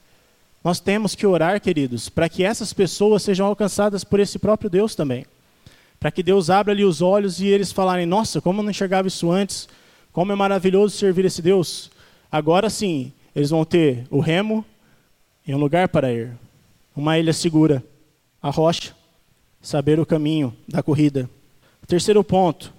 Nós 0.62 0.80
temos 0.80 1.14
que 1.14 1.26
orar, 1.26 1.60
queridos, 1.60 2.08
para 2.08 2.28
que 2.28 2.42
essas 2.42 2.72
pessoas 2.72 3.22
sejam 3.22 3.46
alcançadas 3.46 4.02
por 4.02 4.18
esse 4.18 4.38
próprio 4.38 4.70
Deus 4.70 4.94
também. 4.94 5.26
Para 6.04 6.10
que 6.10 6.22
Deus 6.22 6.50
abra 6.50 6.70
ali 6.70 6.84
os 6.84 7.00
olhos 7.00 7.40
e 7.40 7.46
eles 7.46 7.72
falarem: 7.72 8.04
Nossa, 8.04 8.38
como 8.38 8.60
eu 8.60 8.62
não 8.62 8.70
enxergava 8.70 9.08
isso 9.08 9.30
antes, 9.30 9.66
como 10.12 10.32
é 10.32 10.34
maravilhoso 10.34 10.94
servir 10.94 11.24
esse 11.24 11.40
Deus. 11.40 11.90
Agora 12.30 12.68
sim, 12.68 13.10
eles 13.34 13.48
vão 13.48 13.64
ter 13.64 14.04
o 14.10 14.20
remo 14.20 14.62
e 15.46 15.54
um 15.54 15.56
lugar 15.56 15.88
para 15.88 16.12
ir, 16.12 16.32
uma 16.94 17.18
ilha 17.18 17.32
segura, 17.32 17.82
a 18.42 18.50
rocha, 18.50 18.94
saber 19.62 19.98
o 19.98 20.04
caminho 20.04 20.54
da 20.68 20.82
corrida. 20.82 21.26
Terceiro 21.86 22.22
ponto, 22.22 22.70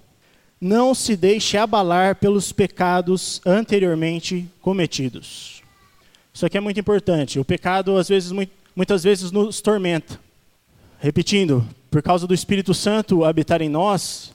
não 0.60 0.94
se 0.94 1.16
deixe 1.16 1.56
abalar 1.56 2.14
pelos 2.14 2.52
pecados 2.52 3.40
anteriormente 3.44 4.48
cometidos. 4.60 5.64
Isso 6.32 6.46
aqui 6.46 6.58
é 6.58 6.60
muito 6.60 6.78
importante. 6.78 7.40
O 7.40 7.44
pecado, 7.44 7.96
às 7.96 8.08
vezes, 8.08 8.30
muitas 8.76 9.02
vezes, 9.02 9.32
nos 9.32 9.60
tormenta. 9.60 10.16
Repetindo, 10.98 11.66
por 11.90 12.02
causa 12.02 12.26
do 12.26 12.34
Espírito 12.34 12.72
Santo 12.72 13.24
habitar 13.24 13.60
em 13.60 13.68
nós, 13.68 14.32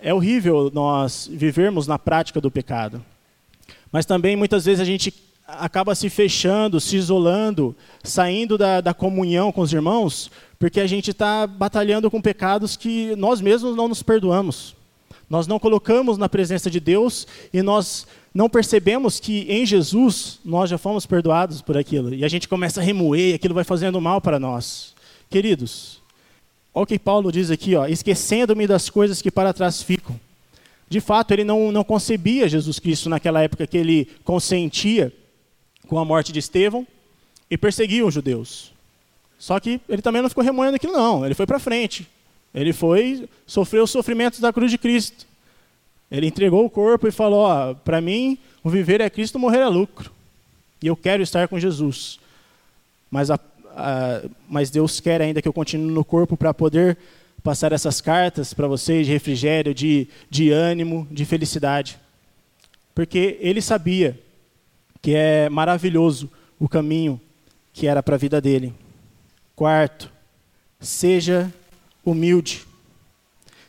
é 0.00 0.12
horrível 0.12 0.70
nós 0.72 1.28
vivermos 1.32 1.86
na 1.86 1.98
prática 1.98 2.40
do 2.40 2.50
pecado. 2.50 3.04
Mas 3.90 4.04
também, 4.04 4.36
muitas 4.36 4.64
vezes, 4.64 4.80
a 4.80 4.84
gente 4.84 5.14
acaba 5.46 5.94
se 5.94 6.10
fechando, 6.10 6.80
se 6.80 6.96
isolando, 6.96 7.76
saindo 8.02 8.58
da, 8.58 8.80
da 8.80 8.94
comunhão 8.94 9.52
com 9.52 9.60
os 9.60 9.72
irmãos, 9.72 10.30
porque 10.58 10.80
a 10.80 10.86
gente 10.86 11.10
está 11.10 11.46
batalhando 11.46 12.10
com 12.10 12.20
pecados 12.20 12.76
que 12.76 13.14
nós 13.16 13.40
mesmos 13.40 13.76
não 13.76 13.88
nos 13.88 14.02
perdoamos. 14.02 14.74
Nós 15.28 15.46
não 15.46 15.58
colocamos 15.58 16.18
na 16.18 16.28
presença 16.28 16.70
de 16.70 16.80
Deus 16.80 17.26
e 17.52 17.62
nós 17.62 18.06
não 18.34 18.48
percebemos 18.48 19.20
que 19.20 19.46
em 19.48 19.64
Jesus 19.64 20.38
nós 20.44 20.68
já 20.68 20.76
fomos 20.76 21.06
perdoados 21.06 21.62
por 21.62 21.76
aquilo. 21.76 22.14
E 22.14 22.24
a 22.24 22.28
gente 22.28 22.48
começa 22.48 22.80
a 22.80 22.84
remoer, 22.84 23.34
aquilo 23.34 23.54
vai 23.54 23.64
fazendo 23.64 24.00
mal 24.00 24.20
para 24.20 24.38
nós. 24.38 24.93
Queridos, 25.34 26.00
olha 26.72 26.84
o 26.84 26.86
que 26.86 26.96
Paulo 26.96 27.32
diz 27.32 27.50
aqui, 27.50 27.74
ó, 27.74 27.88
esquecendo-me 27.88 28.68
das 28.68 28.88
coisas 28.88 29.20
que 29.20 29.32
para 29.32 29.52
trás 29.52 29.82
ficam. 29.82 30.14
De 30.88 31.00
fato, 31.00 31.32
ele 31.32 31.42
não, 31.42 31.72
não 31.72 31.82
concebia 31.82 32.48
Jesus 32.48 32.78
Cristo 32.78 33.10
naquela 33.10 33.42
época 33.42 33.66
que 33.66 33.76
ele 33.76 34.08
consentia 34.22 35.12
com 35.88 35.98
a 35.98 36.04
morte 36.04 36.30
de 36.30 36.38
Estevão 36.38 36.86
e 37.50 37.58
perseguia 37.58 38.06
os 38.06 38.14
judeus. 38.14 38.72
Só 39.36 39.58
que 39.58 39.80
ele 39.88 40.00
também 40.00 40.22
não 40.22 40.28
ficou 40.28 40.44
remoendo 40.44 40.76
aquilo, 40.76 40.92
não. 40.92 41.24
Ele 41.24 41.34
foi 41.34 41.46
para 41.46 41.58
frente. 41.58 42.08
Ele 42.54 42.72
foi, 42.72 43.28
sofreu 43.44 43.82
os 43.82 43.90
sofrimentos 43.90 44.38
da 44.38 44.52
cruz 44.52 44.70
de 44.70 44.78
Cristo. 44.78 45.26
Ele 46.12 46.28
entregou 46.28 46.64
o 46.64 46.70
corpo 46.70 47.08
e 47.08 47.10
falou: 47.10 47.74
para 47.84 48.00
mim, 48.00 48.38
o 48.62 48.70
viver 48.70 49.00
é 49.00 49.10
Cristo, 49.10 49.36
morrer 49.36 49.62
é 49.62 49.68
lucro. 49.68 50.12
E 50.80 50.86
eu 50.86 50.94
quero 50.94 51.24
estar 51.24 51.48
com 51.48 51.58
Jesus. 51.58 52.20
Mas, 53.10 53.32
a, 53.32 53.40
a, 53.76 54.22
mas 54.48 54.70
Deus 54.70 55.00
quer 55.00 55.20
ainda 55.20 55.42
que 55.42 55.48
eu 55.48 55.52
continue 55.52 55.92
no 55.92 56.04
corpo 56.04 56.36
para 56.36 56.54
poder 56.54 56.96
passar 57.42 57.72
essas 57.72 58.00
cartas 58.00 58.54
para 58.54 58.66
vocês 58.66 59.06
de 59.06 59.12
refrigério, 59.12 59.74
de, 59.74 60.08
de 60.30 60.50
ânimo, 60.50 61.06
de 61.10 61.24
felicidade. 61.24 61.98
Porque 62.94 63.38
ele 63.40 63.60
sabia 63.60 64.18
que 65.02 65.14
é 65.14 65.48
maravilhoso 65.50 66.30
o 66.58 66.68
caminho 66.68 67.20
que 67.72 67.86
era 67.86 68.02
para 68.02 68.14
a 68.14 68.18
vida 68.18 68.40
dele. 68.40 68.72
Quarto, 69.54 70.10
seja 70.80 71.52
humilde. 72.04 72.64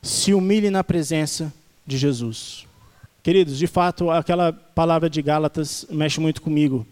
Se 0.02 0.34
humilhe 0.34 0.70
na 0.70 0.84
presença 0.84 1.52
de 1.86 1.98
Jesus. 1.98 2.66
Queridos, 3.22 3.58
de 3.58 3.68
fato, 3.68 4.12
aquela 4.12 4.54
palavra 4.54 5.10
de 5.10 5.22
Gálatas 5.22 5.86
mexe 5.90 6.20
muito 6.20 6.42
comigo, 6.42 6.86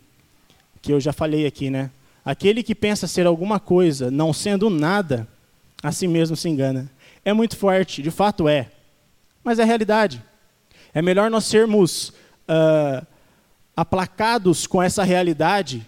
que 0.82 0.92
eu 0.92 1.00
já 1.00 1.14
falei 1.14 1.46
aqui, 1.46 1.70
né? 1.70 1.92
Aquele 2.26 2.64
que 2.64 2.74
pensa 2.74 3.06
ser 3.06 3.28
alguma 3.28 3.60
coisa, 3.60 4.10
não 4.10 4.32
sendo 4.32 4.70
nada, 4.70 5.28
a 5.82 5.92
si 5.92 6.08
mesmo 6.08 6.38
se 6.38 6.48
engana. 6.48 6.90
É 7.26 7.34
muito 7.34 7.58
forte, 7.58 8.02
de 8.02 8.10
fato 8.10 8.48
é. 8.48 8.72
Mas 9.44 9.60
é 9.60 9.66
realidade. 9.66 10.24
É 10.94 11.02
melhor 11.02 11.30
nós 11.30 11.44
sermos 11.44 12.10
uh, 12.48 13.06
aplacados 13.76 14.66
com 14.66 14.82
essa 14.82 15.04
realidade 15.04 15.86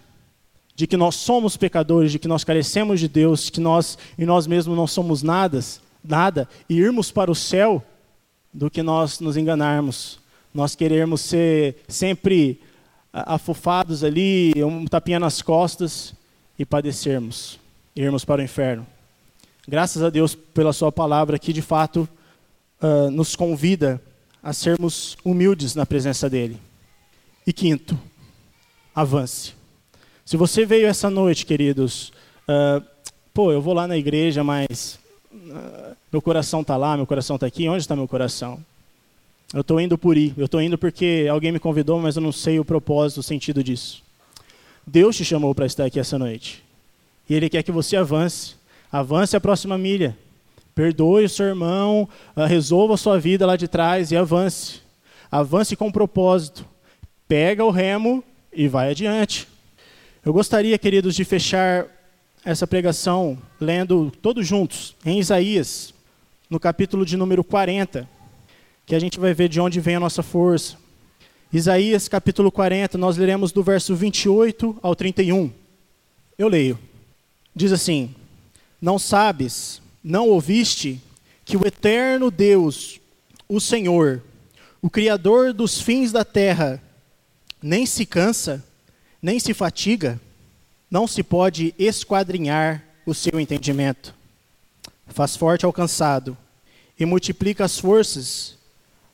de 0.74 0.86
que 0.86 0.96
nós 0.96 1.14
somos 1.14 1.56
pecadores, 1.56 2.12
de 2.12 2.18
que 2.18 2.28
nós 2.28 2.44
carecemos 2.44 3.00
de 3.00 3.08
Deus, 3.08 3.48
que 3.48 3.60
nós 3.60 3.96
e 4.18 4.26
nós 4.26 4.46
mesmos 4.46 4.76
não 4.76 4.86
somos 4.86 5.22
nada, 5.22 5.58
nada, 6.04 6.46
e 6.68 6.76
irmos 6.76 7.10
para 7.10 7.30
o 7.30 7.34
céu, 7.34 7.82
do 8.52 8.70
que 8.70 8.82
nós 8.82 9.20
nos 9.20 9.38
enganarmos. 9.38 10.18
Nós 10.52 10.74
queremos 10.74 11.22
ser 11.22 11.82
sempre 11.88 12.60
afofados 13.10 14.04
ali, 14.04 14.52
um 14.62 14.84
tapinha 14.86 15.18
nas 15.18 15.40
costas 15.40 16.14
e 16.58 16.64
padecermos, 16.64 17.58
irmos 17.94 18.24
para 18.24 18.40
o 18.40 18.44
inferno. 18.44 18.86
Graças 19.68 20.02
a 20.02 20.10
Deus 20.10 20.34
pela 20.34 20.72
Sua 20.72 20.92
palavra 20.92 21.38
que 21.38 21.52
de 21.52 21.62
fato 21.62 22.08
uh, 22.80 23.10
nos 23.10 23.34
convida 23.34 24.00
a 24.42 24.52
sermos 24.52 25.16
humildes 25.24 25.74
na 25.74 25.84
presença 25.84 26.30
dEle. 26.30 26.60
E 27.46 27.52
quinto, 27.52 27.98
avance. 28.94 29.54
Se 30.24 30.36
você 30.36 30.64
veio 30.64 30.86
essa 30.86 31.10
noite, 31.10 31.44
queridos, 31.44 32.12
uh, 32.48 32.84
pô, 33.34 33.52
eu 33.52 33.60
vou 33.60 33.74
lá 33.74 33.86
na 33.86 33.96
igreja, 33.96 34.42
mas 34.44 34.98
uh, 35.32 35.96
meu 36.12 36.22
coração 36.22 36.60
está 36.60 36.76
lá, 36.76 36.96
meu 36.96 37.06
coração 37.06 37.36
está 37.36 37.46
aqui, 37.46 37.68
onde 37.68 37.82
está 37.82 37.96
meu 37.96 38.08
coração? 38.08 38.64
Eu 39.52 39.60
estou 39.60 39.80
indo 39.80 39.96
por 39.96 40.16
ir, 40.16 40.34
eu 40.36 40.46
estou 40.46 40.60
indo 40.60 40.78
porque 40.78 41.26
alguém 41.30 41.52
me 41.52 41.58
convidou, 41.58 42.00
mas 42.00 42.16
eu 42.16 42.22
não 42.22 42.32
sei 42.32 42.58
o 42.58 42.64
propósito, 42.64 43.18
o 43.18 43.22
sentido 43.22 43.62
disso. 43.62 44.05
Deus 44.86 45.16
te 45.16 45.24
chamou 45.24 45.52
para 45.54 45.66
estar 45.66 45.84
aqui 45.84 45.98
essa 45.98 46.16
noite. 46.16 46.62
E 47.28 47.34
Ele 47.34 47.48
quer 47.48 47.62
que 47.62 47.72
você 47.72 47.96
avance. 47.96 48.54
Avance 48.90 49.36
a 49.36 49.40
próxima 49.40 49.76
milha. 49.76 50.16
Perdoe 50.74 51.24
o 51.24 51.28
seu 51.28 51.46
irmão, 51.46 52.08
uh, 52.36 52.44
resolva 52.44 52.94
a 52.94 52.98
sua 52.98 53.18
vida 53.18 53.46
lá 53.46 53.56
de 53.56 53.66
trás 53.66 54.12
e 54.12 54.16
avance. 54.16 54.80
Avance 55.30 55.74
com 55.74 55.90
propósito. 55.90 56.64
Pega 57.26 57.64
o 57.64 57.70
remo 57.70 58.22
e 58.52 58.68
vai 58.68 58.90
adiante. 58.90 59.48
Eu 60.24 60.32
gostaria, 60.32 60.78
queridos, 60.78 61.16
de 61.16 61.24
fechar 61.24 61.86
essa 62.44 62.66
pregação 62.66 63.36
lendo 63.60 64.12
todos 64.22 64.46
juntos 64.46 64.94
em 65.04 65.18
Isaías, 65.18 65.92
no 66.48 66.60
capítulo 66.60 67.04
de 67.04 67.16
número 67.16 67.42
40, 67.42 68.08
que 68.84 68.94
a 68.94 68.98
gente 69.00 69.18
vai 69.18 69.34
ver 69.34 69.48
de 69.48 69.60
onde 69.60 69.80
vem 69.80 69.96
a 69.96 70.00
nossa 70.00 70.22
força. 70.22 70.76
Isaías 71.52 72.08
capítulo 72.08 72.50
40, 72.50 72.98
nós 72.98 73.16
leremos 73.16 73.52
do 73.52 73.62
verso 73.62 73.94
28 73.94 74.78
ao 74.82 74.96
31. 74.96 75.50
Eu 76.36 76.48
leio. 76.48 76.78
Diz 77.54 77.72
assim: 77.72 78.14
Não 78.80 78.98
sabes, 78.98 79.80
não 80.02 80.28
ouviste 80.28 81.00
que 81.44 81.56
o 81.56 81.66
eterno 81.66 82.30
Deus, 82.30 83.00
o 83.48 83.60
Senhor, 83.60 84.22
o 84.82 84.90
Criador 84.90 85.52
dos 85.52 85.80
fins 85.80 86.10
da 86.10 86.24
terra, 86.24 86.82
nem 87.62 87.86
se 87.86 88.04
cansa, 88.04 88.62
nem 89.22 89.38
se 89.38 89.54
fatiga, 89.54 90.20
não 90.90 91.06
se 91.06 91.22
pode 91.22 91.74
esquadrinhar 91.78 92.84
o 93.06 93.14
seu 93.14 93.38
entendimento. 93.38 94.14
Faz 95.06 95.36
forte 95.36 95.64
ao 95.64 95.72
cansado 95.72 96.36
e 96.98 97.06
multiplica 97.06 97.64
as 97.64 97.78
forças 97.78 98.58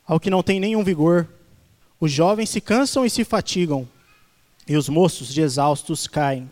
ao 0.05 0.19
que 0.19 0.31
não 0.31 0.41
tem 0.41 0.59
nenhum 0.59 0.83
vigor. 0.83 1.27
Os 2.03 2.11
jovens 2.11 2.49
se 2.49 2.59
cansam 2.59 3.05
e 3.05 3.09
se 3.09 3.23
fatigam, 3.23 3.87
e 4.67 4.75
os 4.75 4.89
moços 4.89 5.33
de 5.33 5.39
exaustos 5.39 6.05
caem. 6.05 6.51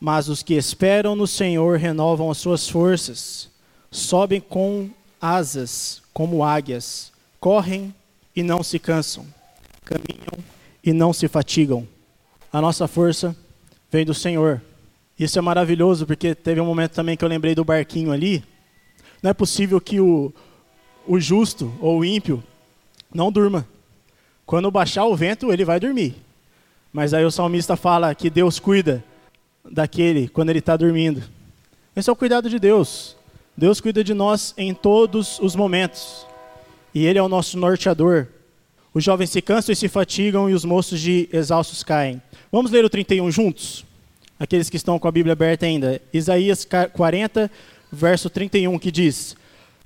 Mas 0.00 0.28
os 0.28 0.42
que 0.42 0.54
esperam 0.54 1.14
no 1.14 1.24
Senhor 1.24 1.78
renovam 1.78 2.28
as 2.32 2.38
suas 2.38 2.68
forças, 2.68 3.48
sobem 3.92 4.40
com 4.40 4.90
asas 5.20 6.02
como 6.12 6.42
águias, 6.42 7.12
correm 7.38 7.94
e 8.34 8.42
não 8.42 8.60
se 8.64 8.76
cansam, 8.80 9.24
caminham 9.84 10.44
e 10.82 10.92
não 10.92 11.12
se 11.12 11.28
fatigam. 11.28 11.86
A 12.52 12.60
nossa 12.60 12.88
força 12.88 13.36
vem 13.88 14.04
do 14.04 14.12
Senhor. 14.12 14.60
Isso 15.16 15.38
é 15.38 15.42
maravilhoso 15.42 16.08
porque 16.08 16.34
teve 16.34 16.60
um 16.60 16.66
momento 16.66 16.94
também 16.94 17.16
que 17.16 17.24
eu 17.24 17.28
lembrei 17.28 17.54
do 17.54 17.64
barquinho 17.64 18.10
ali. 18.10 18.42
Não 19.22 19.30
é 19.30 19.32
possível 19.32 19.80
que 19.80 20.00
o, 20.00 20.34
o 21.06 21.20
justo 21.20 21.72
ou 21.80 22.00
o 22.00 22.04
ímpio 22.04 22.42
não 23.14 23.30
durma. 23.30 23.64
Quando 24.46 24.70
baixar 24.70 25.04
o 25.06 25.16
vento, 25.16 25.52
ele 25.52 25.64
vai 25.64 25.78
dormir. 25.80 26.14
Mas 26.92 27.14
aí 27.14 27.24
o 27.24 27.30
salmista 27.30 27.76
fala 27.76 28.14
que 28.14 28.28
Deus 28.28 28.58
cuida 28.58 29.02
daquele 29.64 30.28
quando 30.28 30.50
ele 30.50 30.58
está 30.58 30.76
dormindo. 30.76 31.22
Esse 31.94 32.10
é 32.10 32.12
o 32.12 32.16
cuidado 32.16 32.50
de 32.50 32.58
Deus. 32.58 33.16
Deus 33.56 33.80
cuida 33.80 34.02
de 34.02 34.14
nós 34.14 34.54
em 34.56 34.72
todos 34.72 35.38
os 35.38 35.54
momentos. 35.54 36.26
E 36.94 37.06
Ele 37.06 37.18
é 37.18 37.22
o 37.22 37.28
nosso 37.28 37.58
norteador. 37.58 38.26
Os 38.94 39.04
jovens 39.04 39.30
se 39.30 39.40
cansam 39.40 39.72
e 39.72 39.76
se 39.76 39.88
fatigam, 39.88 40.48
e 40.48 40.54
os 40.54 40.64
moços 40.64 41.00
de 41.00 41.28
exaustos 41.32 41.82
caem. 41.82 42.20
Vamos 42.50 42.70
ler 42.70 42.84
o 42.84 42.90
31 42.90 43.30
juntos? 43.30 43.84
Aqueles 44.38 44.68
que 44.68 44.76
estão 44.76 44.98
com 44.98 45.08
a 45.08 45.12
Bíblia 45.12 45.32
aberta 45.32 45.64
ainda. 45.64 46.00
Isaías 46.12 46.66
40, 46.92 47.50
verso 47.90 48.28
31, 48.28 48.78
que 48.78 48.90
diz: 48.90 49.36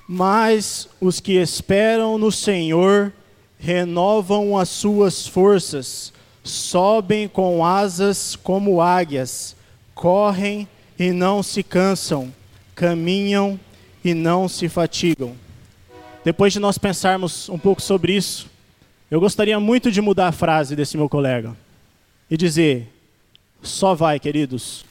Mas 0.09 0.89
os 1.01 1.21
que 1.21 1.35
esperam 1.35 2.19
no 2.19 2.33
Senhor 2.33 3.13
renovam 3.59 4.57
as 4.57 4.69
suas 4.69 5.27
forças, 5.27 6.13
sobem 6.43 7.29
com 7.29 7.65
asas 7.65 8.37
como 8.37 8.81
águias, 8.81 9.57
correm 9.95 10.69
e 10.99 11.13
não 11.13 11.43
se 11.43 11.63
cansam 11.63 12.33
caminham 12.77 13.59
e 14.05 14.15
não 14.15 14.49
se 14.49 14.69
fatigam. 14.69 15.35
Depois 16.23 16.53
de 16.53 16.61
nós 16.61 16.77
pensarmos 16.77 17.49
um 17.49 17.59
pouco 17.59 17.81
sobre 17.81 18.15
isso, 18.15 18.49
eu 19.11 19.19
gostaria 19.19 19.59
muito 19.59 19.91
de 19.91 20.01
mudar 20.01 20.29
a 20.29 20.33
frase 20.33 20.77
desse 20.77 20.97
meu 20.97 21.09
colega 21.09 21.57
e 22.31 22.37
dizer: 22.37 22.93
só 23.63 23.95
vai, 23.95 24.21
queridos, 24.21 24.85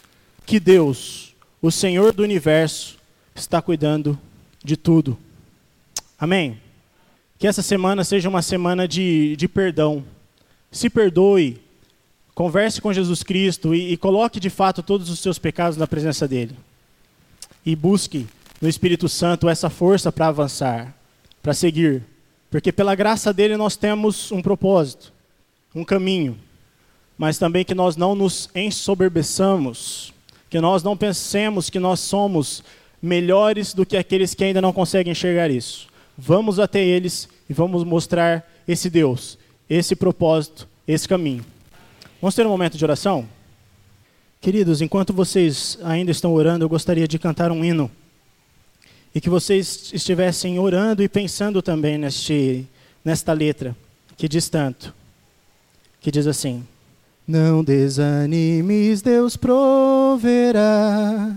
que 0.46 0.60
Deus, 0.60 1.36
o 1.62 1.72
Senhor 1.72 2.12
do 2.12 2.24
universo, 2.24 2.98
está 3.36 3.62
cuidando 3.62 4.20
de 4.64 4.76
tudo. 4.76 5.18
Amém? 6.18 6.60
Que 7.38 7.48
essa 7.48 7.62
semana 7.62 8.04
seja 8.04 8.30
uma 8.30 8.42
semana 8.42 8.88
de, 8.88 9.36
de 9.36 9.48
perdão. 9.48 10.04
Se 10.72 10.90
perdoe, 10.90 11.62
converse 12.34 12.82
com 12.82 12.94
Jesus 12.94 13.24
Cristo 13.24 13.76
e, 13.76 13.94
e 13.94 13.98
coloque 13.98 14.40
de 14.40 14.50
fato 14.50 14.82
todos 14.82 15.10
os 15.10 15.20
seus 15.20 15.38
pecados 15.38 15.78
na 15.78 15.88
presença 15.88 16.28
dEle 16.28 16.56
e 17.66 17.76
busque 17.76 18.28
no 18.62 18.70
Espírito 18.70 19.10
Santo 19.10 19.50
essa 19.50 19.70
força 19.70 20.12
para 20.12 20.28
avançar, 20.28 20.96
para 21.42 21.54
seguir. 21.54 22.04
Porque 22.52 22.72
pela 22.72 22.96
graça 22.96 23.34
dele 23.34 23.58
nós 23.58 23.76
temos 23.76 24.32
um 24.32 24.42
propósito, 24.42 25.12
um 25.74 25.84
caminho. 25.84 26.38
Mas 27.18 27.38
também 27.38 27.66
que 27.66 27.74
nós 27.74 27.98
não 27.98 28.14
nos 28.14 28.50
ensoberbeçamos, 28.54 30.14
que 30.50 30.60
nós 30.62 30.84
não 30.84 30.96
pensemos 30.96 31.70
que 31.70 31.80
nós 31.80 32.00
somos 32.00 32.64
melhores 33.02 33.74
do 33.74 33.86
que 33.86 33.98
aqueles 33.98 34.34
que 34.34 34.44
ainda 34.44 34.62
não 34.62 34.72
conseguem 34.72 35.12
enxergar 35.12 35.50
isso. 35.50 35.88
Vamos 36.18 36.60
até 36.60 36.84
eles 36.84 37.28
e 37.50 37.54
vamos 37.54 37.84
mostrar 37.84 38.50
esse 38.68 38.90
Deus, 38.90 39.38
esse 39.70 39.96
propósito, 39.96 40.68
esse 40.88 41.08
caminho. 41.08 41.46
Vamos 42.22 42.36
ter 42.36 42.46
um 42.46 42.50
momento 42.50 42.78
de 42.78 42.84
oração? 42.84 43.28
Queridos, 44.40 44.82
enquanto 44.82 45.12
vocês 45.14 45.78
ainda 45.84 46.12
estão 46.12 46.34
orando, 46.34 46.64
eu 46.64 46.70
gostaria 46.70 47.08
de 47.08 47.18
cantar 47.18 47.52
um 47.52 47.66
hino. 47.66 47.90
E 49.14 49.22
que 49.22 49.30
vocês 49.30 49.92
estivessem 49.94 50.60
orando 50.60 51.02
e 51.02 51.10
pensando 51.10 51.62
também 51.62 51.98
neste, 51.98 52.68
nesta 53.04 53.34
letra, 53.34 53.76
que 54.18 54.28
diz 54.28 54.50
tanto. 54.50 54.94
Que 56.00 56.12
diz 56.12 56.28
assim: 56.28 56.64
Não 57.28 57.64
desanimes, 57.64 59.02
Deus 59.02 59.36
proverá, 59.38 61.36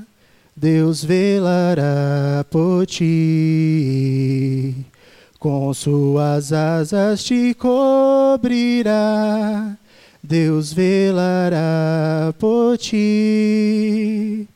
Deus 0.61 1.05
velará 1.05 2.45
por 2.51 2.85
ti. 2.85 4.75
Com 5.39 5.73
suas 5.73 6.53
asas 6.53 7.23
te 7.23 7.55
cobrirá 7.55 8.99
Deus 10.21 10.73
velará 10.73 12.35
por 12.39 12.77
ti. 12.77 14.49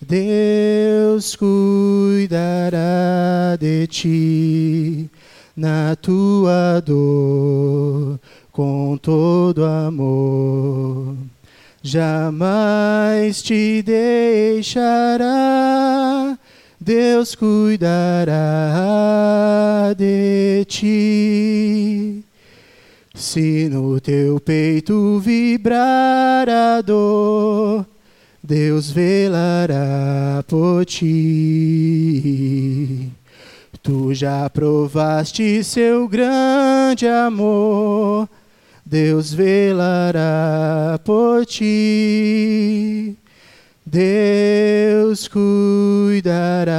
Deus 0.00 1.36
cuidará 1.36 2.78
de 3.60 3.86
ti 3.86 5.10
na 5.54 5.94
tua 5.94 6.80
dor 6.80 8.18
com 8.50 8.96
todo 8.96 9.64
amor. 9.64 11.14
Jamais 11.84 13.42
te 13.42 13.82
deixará, 13.82 15.28
Deus 16.80 17.34
cuidará 17.34 18.32
de 19.96 20.64
ti. 20.66 22.24
Se 23.14 23.68
no 23.68 24.00
teu 24.00 24.38
peito 24.38 25.18
vibrar 25.18 26.48
a 26.48 26.80
dor, 26.80 27.84
Deus 28.40 28.90
velará 28.90 30.44
por 30.46 30.84
ti. 30.84 31.82
Tu 33.82 34.14
já 34.14 34.48
provaste 34.48 35.64
seu 35.64 36.06
grande 36.06 37.08
amor, 37.08 38.28
Deus 38.92 39.32
velará 39.32 41.00
por 41.02 41.46
ti. 41.46 43.16
Deus 43.86 45.26
cuidará 45.26 46.70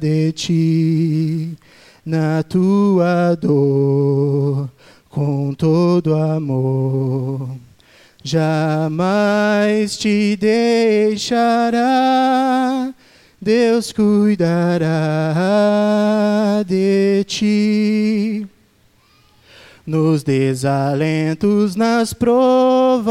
de 0.00 0.32
ti 0.32 1.56
na 2.04 2.42
tua 2.42 3.36
dor 3.36 4.68
com 5.08 5.54
todo 5.54 6.16
amor. 6.16 7.50
Jamais 8.24 9.96
te 9.96 10.34
deixará, 10.34 11.82
Deus 13.40 13.92
cuidará 13.92 14.88
de 16.66 17.22
ti. 17.28 18.48
Nos 19.88 20.22
desalentos, 20.22 21.74
nas 21.74 22.12
provações, 22.12 23.08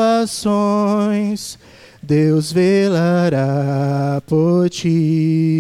Deus 2.04 2.52
velará 2.52 4.22
por 4.28 4.70
ti 4.70 5.58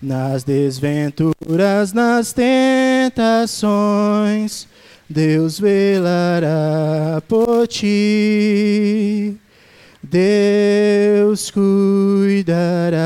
nas 0.00 0.42
desventuras, 0.42 1.92
nas 1.92 2.32
tentações, 2.32 3.66
Deus 5.06 5.60
velará 5.60 7.22
por 7.28 7.68
ti. 7.68 9.36
Deus 10.02 11.50
cuidará 11.50 13.02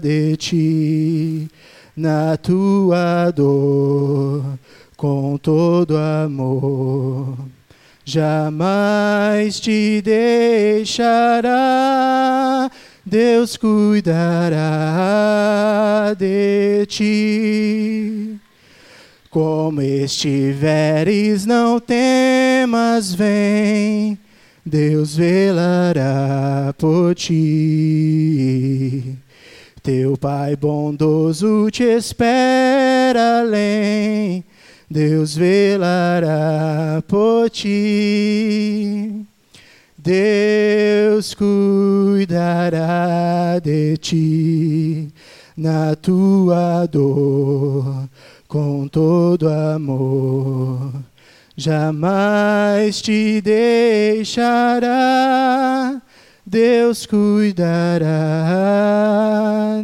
de 0.00 0.34
ti 0.38 1.46
na 1.94 2.38
tua 2.38 3.30
dor 3.30 4.58
com 4.96 5.36
todo 5.36 5.96
amor. 5.96 7.36
jamais 8.04 9.60
te 9.60 10.00
deixará. 10.02 11.50
Deus 13.04 13.56
cuidará 13.56 14.62
de 16.18 16.86
ti. 16.86 18.40
Como 19.30 19.82
estiveres, 19.82 21.44
não 21.46 21.78
temas, 21.78 23.14
vem, 23.14 24.18
Deus 24.64 25.14
velará 25.14 26.74
por 26.78 27.14
ti. 27.14 28.16
Teu 29.82 30.16
Pai 30.16 30.56
bondoso 30.56 31.70
te 31.70 31.84
espera 31.84 33.40
além, 33.40 34.42
Deus 34.88 35.36
velará 35.36 37.02
por 37.08 37.50
ti. 37.50 39.26
Deus 39.98 41.34
cuidará 41.34 42.78
de 43.58 43.96
ti 43.96 45.12
na 45.56 45.96
tua 45.96 46.86
dor 46.86 48.08
com 48.46 48.86
todo 48.86 49.48
amor. 49.48 50.92
Jamais 51.56 53.00
te 53.00 53.40
deixará, 53.40 54.92
Deus 56.44 57.06
cuidará 57.06 58.04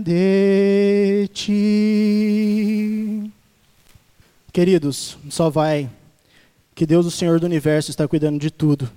de 0.04 1.30
ti. 1.32 2.81
Queridos, 4.52 5.16
só 5.30 5.48
vai 5.48 5.88
que 6.74 6.86
Deus, 6.86 7.06
o 7.06 7.10
Senhor 7.10 7.40
do 7.40 7.46
universo, 7.46 7.90
está 7.90 8.06
cuidando 8.06 8.38
de 8.38 8.50
tudo. 8.50 8.90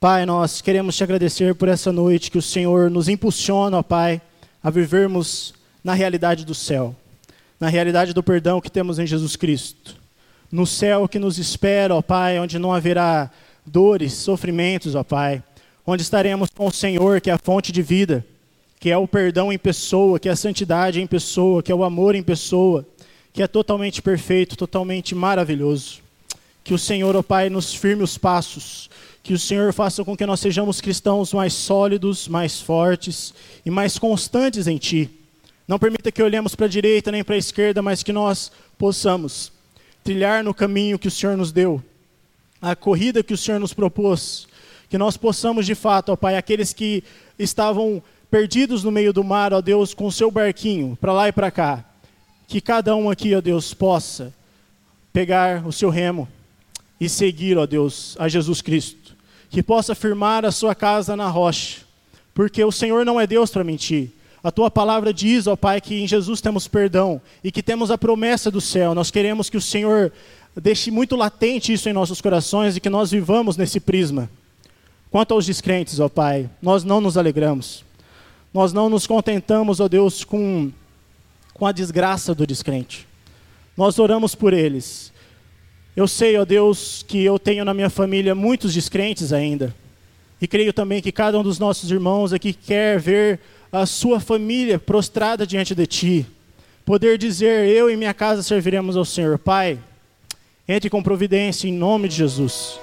Pai, 0.00 0.26
nós 0.26 0.60
queremos 0.60 0.96
te 0.96 1.04
agradecer 1.04 1.54
por 1.54 1.68
essa 1.68 1.92
noite 1.92 2.30
que 2.30 2.38
o 2.38 2.42
Senhor 2.42 2.90
nos 2.90 3.08
impulsiona, 3.08 3.78
ó 3.78 3.82
Pai, 3.82 4.20
a 4.62 4.70
vivermos 4.70 5.54
na 5.82 5.94
realidade 5.94 6.44
do 6.44 6.54
céu 6.54 6.94
na 7.64 7.70
realidade 7.70 8.12
do 8.12 8.22
perdão 8.22 8.60
que 8.60 8.70
temos 8.70 8.98
em 8.98 9.06
Jesus 9.06 9.36
Cristo. 9.36 9.96
No 10.50 10.66
céu 10.66 11.08
que 11.08 11.18
nos 11.18 11.38
espera, 11.38 11.94
ó 11.94 12.02
Pai, 12.02 12.38
onde 12.38 12.58
não 12.58 12.72
haverá 12.72 13.30
dores, 13.64 14.12
sofrimentos, 14.12 14.94
ó 14.94 15.02
Pai. 15.02 15.42
Onde 15.86 16.02
estaremos 16.02 16.50
com 16.54 16.66
o 16.66 16.72
Senhor, 16.72 17.20
que 17.20 17.30
é 17.30 17.32
a 17.32 17.38
fonte 17.38 17.72
de 17.72 17.80
vida, 17.82 18.24
que 18.78 18.90
é 18.90 18.96
o 18.98 19.08
perdão 19.08 19.52
em 19.52 19.58
pessoa, 19.58 20.18
que 20.18 20.28
é 20.28 20.32
a 20.32 20.36
santidade 20.36 21.00
em 21.00 21.06
pessoa, 21.06 21.62
que 21.62 21.72
é 21.72 21.74
o 21.74 21.84
amor 21.84 22.14
em 22.14 22.22
pessoa, 22.22 22.86
que 23.34 23.42
é 23.42 23.48
totalmente 23.48 24.00
perfeito, 24.00 24.56
totalmente 24.56 25.12
maravilhoso. 25.12 25.98
Que 26.62 26.72
o 26.72 26.78
Senhor, 26.78 27.16
ó 27.16 27.22
Pai, 27.22 27.50
nos 27.50 27.74
firme 27.74 28.04
os 28.04 28.16
passos, 28.16 28.88
que 29.24 29.34
o 29.34 29.38
Senhor 29.38 29.72
faça 29.72 30.04
com 30.04 30.16
que 30.16 30.24
nós 30.24 30.38
sejamos 30.38 30.80
cristãos 30.80 31.32
mais 31.32 31.52
sólidos, 31.52 32.28
mais 32.28 32.60
fortes 32.60 33.34
e 33.66 33.70
mais 33.70 33.98
constantes 33.98 34.68
em 34.68 34.78
Ti. 34.78 35.10
Não 35.66 35.80
permita 35.80 36.12
que 36.12 36.22
olhemos 36.22 36.54
para 36.54 36.66
a 36.66 36.68
direita 36.68 37.10
nem 37.10 37.24
para 37.24 37.34
a 37.34 37.38
esquerda, 37.38 37.82
mas 37.82 38.04
que 38.04 38.12
nós 38.12 38.52
possamos 38.78 39.50
trilhar 40.04 40.44
no 40.44 40.54
caminho 40.54 40.98
que 40.98 41.08
o 41.08 41.10
Senhor 41.10 41.36
nos 41.36 41.50
deu, 41.50 41.82
a 42.62 42.76
corrida 42.76 43.22
que 43.24 43.34
o 43.34 43.38
Senhor 43.38 43.58
nos 43.58 43.74
propôs, 43.74 44.46
que 44.88 44.96
nós 44.96 45.16
possamos 45.16 45.66
de 45.66 45.74
fato, 45.74 46.12
ó 46.12 46.16
Pai, 46.16 46.36
aqueles 46.36 46.72
que 46.72 47.02
estavam 47.36 48.00
perdidos 48.30 48.84
no 48.84 48.92
meio 48.92 49.12
do 49.12 49.24
mar, 49.24 49.52
ó 49.52 49.60
Deus, 49.60 49.92
com 49.92 50.06
o 50.06 50.12
seu 50.12 50.30
barquinho, 50.30 50.96
para 51.00 51.12
lá 51.12 51.28
e 51.28 51.32
para 51.32 51.50
cá, 51.50 51.84
que 52.46 52.60
cada 52.60 52.94
um 52.94 53.10
aqui, 53.10 53.34
ó 53.34 53.40
Deus, 53.40 53.74
possa 53.74 54.32
pegar 55.12 55.66
o 55.66 55.72
seu 55.72 55.90
remo 55.90 56.28
e 57.00 57.08
seguir, 57.08 57.56
ó 57.56 57.66
Deus, 57.66 58.16
a 58.18 58.28
Jesus 58.28 58.60
Cristo, 58.60 59.14
que 59.50 59.62
possa 59.62 59.94
firmar 59.94 60.44
a 60.44 60.50
sua 60.50 60.74
casa 60.74 61.16
na 61.16 61.28
rocha, 61.28 61.82
porque 62.34 62.62
o 62.64 62.72
Senhor 62.72 63.04
não 63.04 63.20
é 63.20 63.26
Deus 63.26 63.50
para 63.50 63.64
mentir. 63.64 64.10
A 64.42 64.50
tua 64.50 64.70
palavra 64.70 65.12
diz, 65.12 65.46
ó 65.46 65.56
Pai, 65.56 65.80
que 65.80 66.02
em 66.02 66.06
Jesus 66.06 66.40
temos 66.40 66.68
perdão 66.68 67.20
e 67.42 67.50
que 67.50 67.62
temos 67.62 67.90
a 67.90 67.96
promessa 67.96 68.50
do 68.50 68.60
céu. 68.60 68.94
Nós 68.94 69.10
queremos 69.10 69.48
que 69.48 69.56
o 69.56 69.60
Senhor 69.60 70.12
deixe 70.54 70.90
muito 70.90 71.16
latente 71.16 71.72
isso 71.72 71.88
em 71.88 71.94
nossos 71.94 72.20
corações 72.20 72.76
e 72.76 72.80
que 72.80 72.90
nós 72.90 73.10
vivamos 73.10 73.56
nesse 73.56 73.80
prisma. 73.80 74.28
Quanto 75.10 75.32
aos 75.32 75.46
descrentes, 75.46 75.98
ó 76.00 76.08
Pai, 76.08 76.50
nós 76.60 76.84
não 76.84 77.00
nos 77.00 77.16
alegramos. 77.16 77.84
Nós 78.52 78.72
não 78.72 78.90
nos 78.90 79.06
contentamos, 79.06 79.80
ó 79.80 79.88
Deus, 79.88 80.24
com, 80.24 80.70
com 81.54 81.66
a 81.66 81.72
desgraça 81.72 82.34
do 82.34 82.46
descrente. 82.46 83.06
Nós 83.76 83.98
oramos 83.98 84.34
por 84.34 84.52
eles. 84.52 85.12
Eu 85.96 86.08
sei, 86.08 86.36
ó 86.36 86.44
Deus, 86.44 87.04
que 87.06 87.22
eu 87.22 87.38
tenho 87.38 87.64
na 87.64 87.72
minha 87.72 87.88
família 87.88 88.34
muitos 88.34 88.74
descrentes 88.74 89.32
ainda. 89.32 89.74
E 90.40 90.48
creio 90.48 90.72
também 90.72 91.00
que 91.00 91.12
cada 91.12 91.38
um 91.38 91.42
dos 91.42 91.58
nossos 91.58 91.90
irmãos 91.90 92.32
aqui 92.32 92.52
quer 92.52 92.98
ver 92.98 93.40
a 93.70 93.86
sua 93.86 94.18
família 94.20 94.78
prostrada 94.78 95.46
diante 95.46 95.74
de 95.74 95.86
ti. 95.86 96.26
Poder 96.84 97.16
dizer, 97.16 97.68
eu 97.68 97.88
e 97.88 97.96
minha 97.96 98.12
casa 98.12 98.42
serviremos 98.42 98.96
ao 98.96 99.04
Senhor. 99.04 99.38
Pai, 99.38 99.78
entre 100.68 100.90
com 100.90 101.02
providência 101.02 101.68
em 101.68 101.72
nome 101.72 102.08
de 102.08 102.16
Jesus. 102.16 102.78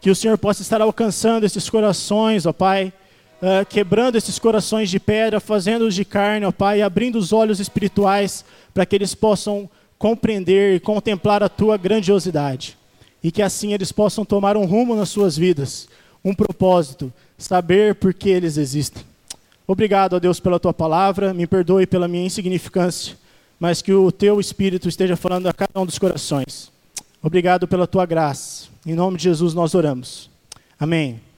Que 0.00 0.10
o 0.10 0.14
Senhor 0.14 0.36
possa 0.36 0.62
estar 0.62 0.80
alcançando 0.80 1.44
esses 1.44 1.70
corações, 1.70 2.46
ó 2.46 2.52
Pai, 2.52 2.92
uh, 3.40 3.64
quebrando 3.68 4.16
esses 4.16 4.38
corações 4.38 4.90
de 4.90 5.00
pedra, 5.00 5.40
fazendo-os 5.40 5.94
de 5.94 6.04
carne, 6.04 6.46
ó 6.46 6.52
Pai, 6.52 6.82
abrindo 6.82 7.16
os 7.16 7.32
olhos 7.32 7.60
espirituais 7.60 8.44
para 8.72 8.86
que 8.86 8.94
eles 8.94 9.14
possam 9.14 9.68
compreender 9.98 10.76
e 10.76 10.80
contemplar 10.80 11.42
a 11.42 11.48
tua 11.48 11.76
grandiosidade. 11.76 12.76
E 13.22 13.30
que 13.30 13.42
assim 13.42 13.74
eles 13.74 13.92
possam 13.92 14.24
tomar 14.24 14.56
um 14.56 14.64
rumo 14.64 14.96
nas 14.96 15.10
suas 15.10 15.36
vidas, 15.36 15.88
um 16.24 16.34
propósito, 16.34 17.12
saber 17.36 17.94
por 17.96 18.14
que 18.14 18.30
eles 18.30 18.56
existem. 18.56 19.02
Obrigado, 19.66 20.16
a 20.16 20.18
Deus, 20.18 20.40
pela 20.40 20.58
tua 20.58 20.72
palavra. 20.72 21.32
Me 21.32 21.46
perdoe 21.46 21.86
pela 21.86 22.08
minha 22.08 22.24
insignificância, 22.24 23.16
mas 23.58 23.80
que 23.80 23.92
o 23.92 24.10
teu 24.10 24.40
Espírito 24.40 24.88
esteja 24.88 25.16
falando 25.16 25.46
a 25.46 25.52
cada 25.52 25.78
um 25.80 25.86
dos 25.86 25.98
corações. 25.98 26.72
Obrigado 27.22 27.68
pela 27.68 27.86
tua 27.86 28.06
graça. 28.06 28.68
Em 28.84 28.94
nome 28.94 29.18
de 29.18 29.24
Jesus 29.24 29.52
nós 29.54 29.74
oramos. 29.74 30.30
Amém. 30.78 31.29